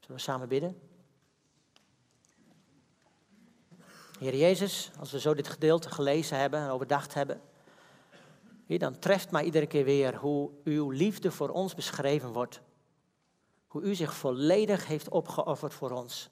Zullen 0.00 0.16
we 0.16 0.18
samen 0.18 0.48
bidden? 0.48 0.80
Heer 4.18 4.36
Jezus, 4.36 4.90
als 4.98 5.12
we 5.12 5.20
zo 5.20 5.34
dit 5.34 5.48
gedeelte 5.48 5.90
gelezen 5.90 6.38
hebben 6.38 6.60
en 6.60 6.70
overdacht 6.70 7.14
hebben, 7.14 7.40
dan 8.66 8.98
treft 8.98 9.30
mij 9.30 9.44
iedere 9.44 9.66
keer 9.66 9.84
weer 9.84 10.16
hoe 10.16 10.50
uw 10.64 10.90
liefde 10.90 11.30
voor 11.30 11.48
ons 11.48 11.74
beschreven 11.74 12.32
wordt. 12.32 12.60
Hoe 13.66 13.82
u 13.82 13.94
zich 13.94 14.14
volledig 14.14 14.86
heeft 14.86 15.08
opgeofferd 15.08 15.74
voor 15.74 15.90
ons. 15.90 16.30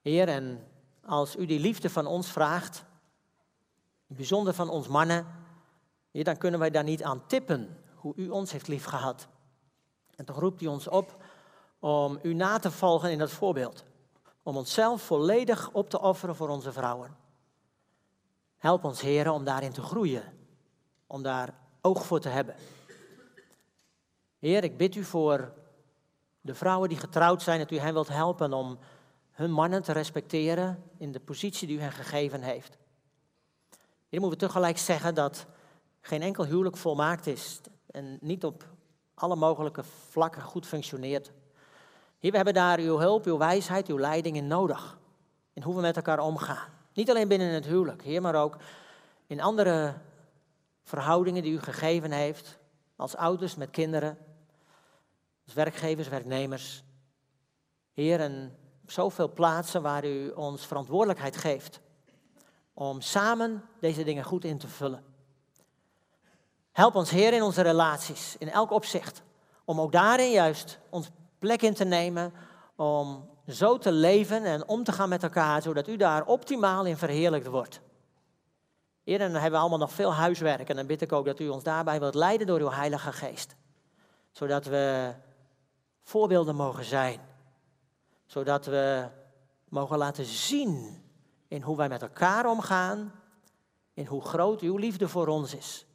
Heer, 0.00 0.28
en 0.28 0.68
als 1.04 1.36
u 1.36 1.46
die 1.46 1.60
liefde 1.60 1.90
van 1.90 2.06
ons 2.06 2.30
vraagt, 2.30 2.84
bijzonder 4.06 4.54
van 4.54 4.68
ons 4.68 4.88
mannen, 4.88 5.26
Heer, 6.10 6.24
dan 6.24 6.36
kunnen 6.36 6.60
wij 6.60 6.70
daar 6.70 6.84
niet 6.84 7.02
aan 7.02 7.26
tippen 7.26 7.76
hoe 7.94 8.12
u 8.16 8.28
ons 8.28 8.52
heeft 8.52 8.68
liefgehad. 8.68 9.28
En 10.14 10.24
toch 10.24 10.38
roept 10.38 10.62
u 10.62 10.66
ons 10.66 10.88
op 10.88 11.24
om 11.78 12.18
u 12.22 12.34
na 12.34 12.58
te 12.58 12.70
volgen 12.70 13.10
in 13.10 13.18
dat 13.18 13.30
voorbeeld. 13.30 13.84
Om 14.42 14.56
onszelf 14.56 15.02
volledig 15.02 15.70
op 15.72 15.90
te 15.90 16.00
offeren 16.00 16.36
voor 16.36 16.48
onze 16.48 16.72
vrouwen. 16.72 17.16
Help 18.56 18.84
ons, 18.84 19.00
heren, 19.00 19.32
om 19.32 19.44
daarin 19.44 19.72
te 19.72 19.82
groeien. 19.82 20.22
Om 21.06 21.22
daar 21.22 21.54
oog 21.80 22.06
voor 22.06 22.20
te 22.20 22.28
hebben. 22.28 22.54
Heer, 24.38 24.64
ik 24.64 24.76
bid 24.76 24.94
u 24.94 25.04
voor 25.04 25.52
de 26.40 26.54
vrouwen 26.54 26.88
die 26.88 26.98
getrouwd 26.98 27.42
zijn, 27.42 27.58
dat 27.58 27.70
u 27.70 27.78
hen 27.78 27.92
wilt 27.92 28.08
helpen 28.08 28.52
om 28.52 28.78
hun 29.30 29.52
mannen 29.52 29.82
te 29.82 29.92
respecteren 29.92 30.82
in 30.98 31.12
de 31.12 31.20
positie 31.20 31.66
die 31.66 31.76
u 31.76 31.80
hen 31.80 31.92
gegeven 31.92 32.42
heeft. 32.42 32.78
Hier 34.08 34.20
moeten 34.20 34.38
we 34.38 34.46
tegelijk 34.46 34.78
zeggen 34.78 35.14
dat 35.14 35.46
geen 36.00 36.22
enkel 36.22 36.44
huwelijk 36.44 36.76
volmaakt 36.76 37.26
is 37.26 37.60
en 37.90 38.18
niet 38.20 38.44
op 38.44 38.64
alle 39.14 39.36
mogelijke 39.36 39.84
vlakken 40.10 40.42
goed 40.42 40.66
functioneert. 40.66 41.32
Hier, 42.18 42.30
we 42.30 42.36
hebben 42.36 42.54
daar 42.54 42.78
uw 42.78 42.98
hulp, 42.98 43.24
uw 43.24 43.38
wijsheid, 43.38 43.88
uw 43.88 43.98
leiding 43.98 44.36
in 44.36 44.46
nodig. 44.46 44.98
In 45.52 45.62
hoe 45.62 45.74
we 45.74 45.80
met 45.80 45.96
elkaar 45.96 46.18
omgaan. 46.18 46.68
Niet 46.96 47.10
alleen 47.10 47.28
binnen 47.28 47.48
het 47.48 47.66
huwelijk, 47.66 48.02
Heer, 48.02 48.20
maar 48.20 48.34
ook 48.34 48.56
in 49.26 49.40
andere 49.40 49.94
verhoudingen 50.82 51.42
die 51.42 51.52
u 51.52 51.60
gegeven 51.60 52.10
heeft. 52.12 52.58
Als 52.96 53.16
ouders 53.16 53.54
met 53.54 53.70
kinderen, 53.70 54.18
als 55.44 55.54
werkgevers, 55.54 56.08
werknemers. 56.08 56.84
Heer, 57.92 58.20
en 58.20 58.56
op 58.82 58.90
zoveel 58.90 59.32
plaatsen 59.32 59.82
waar 59.82 60.04
u 60.04 60.30
ons 60.30 60.66
verantwoordelijkheid 60.66 61.36
geeft 61.36 61.80
om 62.74 63.00
samen 63.00 63.64
deze 63.80 64.04
dingen 64.04 64.24
goed 64.24 64.44
in 64.44 64.58
te 64.58 64.68
vullen. 64.68 65.04
Help 66.72 66.94
ons, 66.94 67.10
Heer, 67.10 67.32
in 67.32 67.42
onze 67.42 67.62
relaties, 67.62 68.36
in 68.38 68.50
elk 68.50 68.70
opzicht, 68.70 69.22
om 69.64 69.80
ook 69.80 69.92
daarin 69.92 70.30
juist 70.30 70.78
ons 70.90 71.10
plek 71.38 71.62
in 71.62 71.74
te 71.74 71.84
nemen, 71.84 72.32
om 72.76 73.28
zo 73.48 73.78
te 73.78 73.92
leven 73.92 74.44
en 74.44 74.68
om 74.68 74.84
te 74.84 74.92
gaan 74.92 75.08
met 75.08 75.22
elkaar, 75.22 75.62
zodat 75.62 75.88
u 75.88 75.96
daar 75.96 76.26
optimaal 76.26 76.84
in 76.84 76.96
verheerlijkt 76.96 77.46
wordt. 77.46 77.80
Heer, 79.04 79.18
dan 79.18 79.30
hebben 79.30 79.50
we 79.50 79.58
allemaal 79.58 79.78
nog 79.78 79.92
veel 79.92 80.14
huiswerk 80.14 80.68
en 80.68 80.76
dan 80.76 80.86
bid 80.86 81.02
ik 81.02 81.12
ook 81.12 81.24
dat 81.24 81.40
u 81.40 81.48
ons 81.48 81.62
daarbij 81.62 82.00
wilt 82.00 82.14
leiden 82.14 82.46
door 82.46 82.60
uw 82.60 82.70
Heilige 82.70 83.12
Geest. 83.12 83.56
Zodat 84.30 84.64
we 84.64 85.12
voorbeelden 86.02 86.56
mogen 86.56 86.84
zijn. 86.84 87.20
Zodat 88.26 88.66
we 88.66 89.08
mogen 89.68 89.98
laten 89.98 90.24
zien 90.24 91.02
in 91.48 91.62
hoe 91.62 91.76
wij 91.76 91.88
met 91.88 92.02
elkaar 92.02 92.46
omgaan, 92.46 93.12
in 93.94 94.06
hoe 94.06 94.22
groot 94.22 94.60
uw 94.60 94.76
liefde 94.76 95.08
voor 95.08 95.26
ons 95.26 95.54
is. 95.54 95.86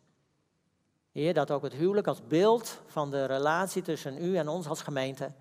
Heer, 1.12 1.34
dat 1.34 1.52
ook 1.52 1.64
het 1.64 1.74
huwelijk 1.74 2.08
als 2.08 2.28
beeld 2.28 2.82
van 2.88 3.12
de 3.12 3.26
relatie 3.26 3.82
tussen 3.82 4.24
u 4.24 4.38
en 4.38 4.48
ons 4.48 4.68
als 4.68 4.82
gemeente 4.82 5.26
een 5.26 5.34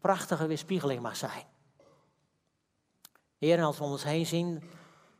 prachtige 0.00 0.46
weerspiegeling 0.46 1.02
mag 1.02 1.16
zijn. 1.16 1.44
Heer, 3.38 3.62
als 3.62 3.78
we 3.78 3.84
ons 3.84 4.04
heen 4.04 4.26
zien 4.26 4.62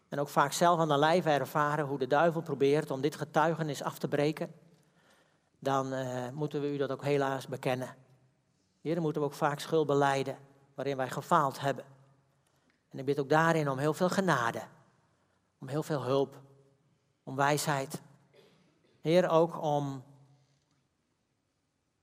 en 0.08 0.18
ook 0.18 0.28
vaak 0.28 0.52
zelf 0.52 0.80
aan 0.80 0.88
de 0.88 0.98
lijve 0.98 1.30
ervaren 1.30 1.86
hoe 1.86 1.98
de 1.98 2.06
duivel 2.06 2.42
probeert 2.42 2.90
om 2.90 3.00
dit 3.00 3.16
getuigenis 3.16 3.82
af 3.82 3.98
te 3.98 4.08
breken, 4.08 4.54
dan 5.58 5.92
uh, 5.92 6.28
moeten 6.28 6.60
we 6.60 6.72
u 6.72 6.76
dat 6.76 6.90
ook 6.90 7.04
helaas 7.04 7.46
bekennen. 7.46 7.96
Heer, 8.80 8.94
dan 8.94 9.02
moeten 9.02 9.22
we 9.22 9.28
ook 9.28 9.34
vaak 9.34 9.58
schuld 9.58 9.86
beleiden 9.86 10.38
waarin 10.74 10.96
wij 10.96 11.10
gefaald 11.10 11.60
hebben. 11.60 11.84
En 12.90 12.98
ik 12.98 13.04
bid 13.04 13.20
ook 13.20 13.28
daarin 13.28 13.68
om 13.68 13.78
heel 13.78 13.94
veel 13.94 14.08
genade, 14.08 14.62
om 15.58 15.68
heel 15.68 15.82
veel 15.82 16.02
hulp, 16.02 16.40
om 17.22 17.36
wijsheid. 17.36 18.02
Heer, 19.00 19.28
ook 19.28 19.62
om 19.62 20.04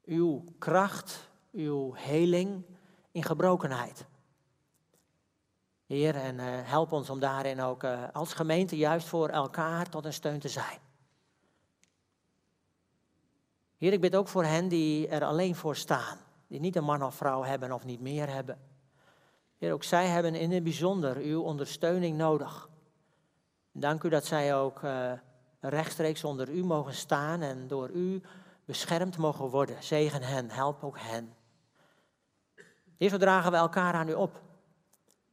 uw 0.03 0.43
kracht, 0.57 1.26
uw 1.57 1.93
heling 1.93 2.65
in 3.11 3.23
gebrokenheid. 3.23 4.05
Heer, 5.85 6.15
en 6.15 6.35
uh, 6.35 6.45
help 6.47 6.91
ons 6.91 7.09
om 7.09 7.19
daarin 7.19 7.61
ook 7.61 7.83
uh, 7.83 8.03
als 8.13 8.33
gemeente 8.33 8.77
juist 8.77 9.07
voor 9.07 9.29
elkaar 9.29 9.89
tot 9.89 10.05
een 10.05 10.13
steun 10.13 10.39
te 10.39 10.49
zijn. 10.49 10.79
Heer, 13.77 13.93
ik 13.93 14.01
bid 14.01 14.15
ook 14.15 14.27
voor 14.27 14.43
hen 14.43 14.67
die 14.67 15.07
er 15.07 15.23
alleen 15.23 15.55
voor 15.55 15.75
staan. 15.75 16.17
Die 16.47 16.59
niet 16.59 16.75
een 16.75 16.83
man 16.83 17.03
of 17.03 17.15
vrouw 17.15 17.43
hebben 17.43 17.71
of 17.71 17.85
niet 17.85 18.01
meer 18.01 18.29
hebben. 18.29 18.59
Heer, 19.57 19.73
ook 19.73 19.83
zij 19.83 20.07
hebben 20.07 20.35
in 20.35 20.51
het 20.51 20.63
bijzonder 20.63 21.17
uw 21.17 21.41
ondersteuning 21.41 22.17
nodig. 22.17 22.69
Dank 23.71 24.03
u 24.03 24.09
dat 24.09 24.25
zij 24.25 24.55
ook 24.55 24.81
uh, 24.81 25.11
rechtstreeks 25.59 26.23
onder 26.23 26.49
u 26.49 26.63
mogen 26.63 26.93
staan 26.93 27.41
en 27.41 27.67
door 27.67 27.89
u 27.89 28.21
beschermd 28.65 29.17
mogen 29.17 29.49
worden. 29.49 29.83
Zegen 29.83 30.21
hen, 30.21 30.49
help 30.49 30.83
ook 30.83 30.99
hen. 30.99 31.36
Heer, 32.97 33.09
zo 33.09 33.17
dragen 33.17 33.51
we 33.51 33.57
elkaar 33.57 33.93
aan 33.93 34.09
u 34.09 34.13
op. 34.13 34.41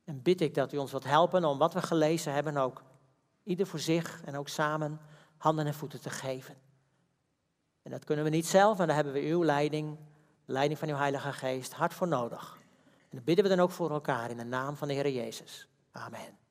En 0.04 0.22
bid 0.22 0.40
ik 0.40 0.54
dat 0.54 0.72
u 0.72 0.76
ons 0.76 0.90
wilt 0.90 1.04
helpen 1.04 1.44
om 1.44 1.58
wat 1.58 1.74
we 1.74 1.82
gelezen 1.82 2.32
hebben 2.32 2.56
ook 2.56 2.82
ieder 3.42 3.66
voor 3.66 3.78
zich 3.78 4.22
en 4.24 4.36
ook 4.36 4.48
samen 4.48 5.00
handen 5.36 5.66
en 5.66 5.74
voeten 5.74 6.00
te 6.00 6.10
geven. 6.10 6.54
En 7.82 7.90
dat 7.90 8.04
kunnen 8.04 8.24
we 8.24 8.30
niet 8.30 8.46
zelf, 8.46 8.80
en 8.80 8.86
daar 8.86 8.96
hebben 8.96 9.12
we 9.12 9.20
uw 9.20 9.44
leiding, 9.44 9.98
leiding 10.44 10.78
van 10.78 10.88
uw 10.88 10.96
Heilige 10.96 11.32
Geest, 11.32 11.72
hard 11.72 11.94
voor 11.94 12.08
nodig. 12.08 12.58
En 12.82 13.16
dat 13.16 13.24
bidden 13.24 13.44
we 13.44 13.50
dan 13.50 13.60
ook 13.60 13.70
voor 13.70 13.90
elkaar 13.90 14.30
in 14.30 14.36
de 14.36 14.44
naam 14.44 14.76
van 14.76 14.88
de 14.88 14.94
Heer 14.94 15.10
Jezus. 15.10 15.68
Amen. 15.92 16.43